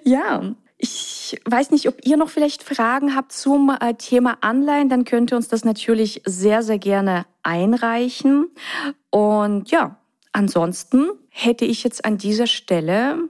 ja, 0.04 0.56
ich 0.78 1.40
weiß 1.46 1.72
nicht, 1.72 1.88
ob 1.88 2.06
ihr 2.06 2.18
noch 2.18 2.30
vielleicht 2.30 2.64
Fragen 2.64 3.16
habt 3.16 3.32
zum 3.32 3.76
äh, 3.80 3.94
Thema 3.96 4.38
Anleihen, 4.42 4.90
dann 4.90 5.06
könnt 5.06 5.32
ihr 5.32 5.38
uns 5.38 5.48
das 5.48 5.66
natürlich 5.66 6.22
sehr, 6.26 6.62
sehr 6.62 6.80
gerne 6.80 7.26
einreichen. 7.44 8.50
Und 9.10 9.72
ja, 9.72 9.98
ansonsten 10.34 11.10
hätte 11.30 11.66
ich 11.66 11.84
jetzt 11.84 12.06
an 12.06 12.18
dieser 12.18 12.48
Stelle 12.48 13.30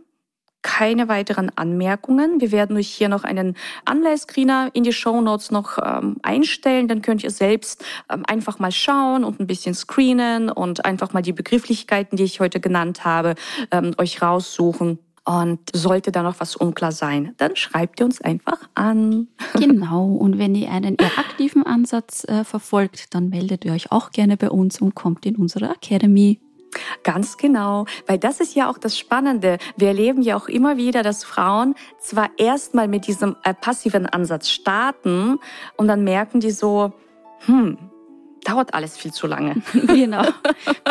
keine 0.67 1.07
weiteren 1.07 1.49
Anmerkungen. 1.55 2.41
Wir 2.41 2.51
werden 2.51 2.75
euch 2.75 2.89
hier 2.89 3.07
noch 3.07 3.23
einen 3.23 3.55
Anleihscreener 3.85 4.69
in 4.73 4.83
die 4.83 4.91
Show 4.91 5.21
Notes 5.21 5.49
noch 5.49 5.77
ähm, 5.81 6.17
einstellen. 6.23 6.89
Dann 6.89 7.01
könnt 7.01 7.23
ihr 7.23 7.31
selbst 7.31 7.85
ähm, 8.11 8.23
einfach 8.27 8.59
mal 8.59 8.73
schauen 8.73 9.23
und 9.23 9.39
ein 9.39 9.47
bisschen 9.47 9.73
screenen 9.73 10.49
und 10.49 10.83
einfach 10.83 11.13
mal 11.13 11.21
die 11.21 11.31
Begrifflichkeiten, 11.31 12.17
die 12.17 12.25
ich 12.25 12.41
heute 12.41 12.59
genannt 12.59 13.05
habe, 13.05 13.35
ähm, 13.71 13.93
euch 13.97 14.21
raussuchen. 14.21 14.99
Und 15.23 15.59
sollte 15.73 16.13
da 16.13 16.23
noch 16.23 16.39
was 16.39 16.55
unklar 16.55 16.93
sein, 16.93 17.33
dann 17.35 17.57
schreibt 17.57 17.99
ihr 17.99 18.05
uns 18.05 18.21
einfach 18.21 18.59
an. 18.75 19.27
Genau. 19.59 20.05
Und 20.05 20.37
wenn 20.37 20.53
ihr 20.53 20.71
einen 20.71 20.95
eher 20.95 21.17
aktiven 21.17 21.65
Ansatz 21.65 22.23
äh, 22.25 22.43
verfolgt, 22.43 23.13
dann 23.15 23.29
meldet 23.29 23.65
ihr 23.65 23.73
euch 23.73 23.91
auch 23.91 24.11
gerne 24.11 24.37
bei 24.37 24.49
uns 24.49 24.79
und 24.79 24.95
kommt 24.95 25.25
in 25.25 25.35
unsere 25.35 25.69
Academy. 25.69 26.39
Ganz 27.03 27.37
genau, 27.37 27.85
weil 28.05 28.17
das 28.17 28.39
ist 28.39 28.55
ja 28.55 28.69
auch 28.69 28.77
das 28.77 28.97
Spannende. 28.97 29.57
Wir 29.77 29.89
erleben 29.89 30.21
ja 30.21 30.35
auch 30.35 30.47
immer 30.47 30.77
wieder, 30.77 31.03
dass 31.03 31.23
Frauen 31.23 31.75
zwar 31.99 32.29
erstmal 32.37 32.87
mit 32.87 33.07
diesem 33.07 33.35
äh, 33.43 33.53
passiven 33.53 34.05
Ansatz 34.05 34.49
starten 34.49 35.39
und 35.77 35.87
dann 35.87 36.03
merken 36.03 36.39
die 36.39 36.51
so, 36.51 36.93
hm, 37.45 37.77
dauert 38.47 38.73
alles 38.73 38.97
viel 38.97 39.11
zu 39.11 39.27
lange. 39.27 39.61
genau. 39.87 40.23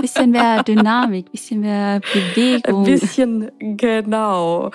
Bisschen 0.00 0.30
mehr 0.30 0.62
Dynamik, 0.62 1.30
bisschen 1.30 1.60
mehr 1.60 2.00
Bewegung. 2.12 2.84
Ein 2.84 2.84
bisschen, 2.84 3.50
genau. 3.58 4.70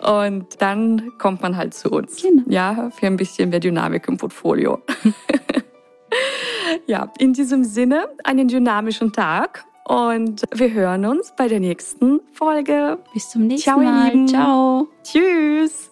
Und 0.00 0.46
dann 0.60 1.12
kommt 1.18 1.42
man 1.42 1.56
halt 1.56 1.74
zu 1.74 1.90
uns. 1.90 2.22
Genau. 2.22 2.42
Ja, 2.46 2.90
für 2.90 3.06
ein 3.06 3.16
bisschen 3.16 3.50
mehr 3.50 3.60
Dynamik 3.60 4.06
im 4.08 4.16
Portfolio. 4.16 4.80
ja, 6.86 7.12
in 7.18 7.32
diesem 7.32 7.64
Sinne 7.64 8.08
einen 8.24 8.48
dynamischen 8.48 9.12
Tag 9.12 9.64
und 9.90 10.44
wir 10.54 10.72
hören 10.72 11.04
uns 11.04 11.34
bei 11.36 11.48
der 11.48 11.58
nächsten 11.58 12.20
Folge. 12.32 13.00
Bis 13.12 13.28
zum 13.30 13.48
nächsten 13.48 13.70
Ciao, 13.70 13.80
ihr 13.80 13.90
Mal. 13.90 14.12
Lieben. 14.12 14.28
Ciao. 14.28 14.86
Tschüss. 15.02 15.90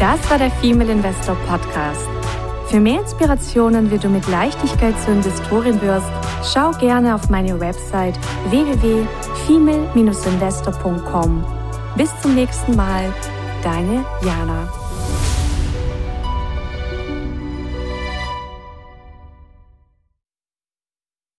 Das 0.00 0.28
war 0.28 0.38
der 0.38 0.50
Female 0.50 0.90
Investor 0.90 1.36
Podcast. 1.46 2.08
Für 2.66 2.80
mehr 2.80 2.98
Inspirationen, 3.00 3.92
wie 3.92 3.98
du 3.98 4.08
mit 4.08 4.26
Leichtigkeit 4.26 4.98
zur 5.04 5.14
Investorin 5.14 5.80
wirst, 5.82 6.10
schau 6.52 6.72
gerne 6.72 7.14
auf 7.14 7.30
meine 7.30 7.60
Website 7.60 8.18
www.female-investor.com. 8.50 11.44
Bis 11.96 12.10
zum 12.22 12.34
nächsten 12.34 12.74
Mal, 12.74 13.14
deine 13.62 14.04
Jana. 14.24 14.83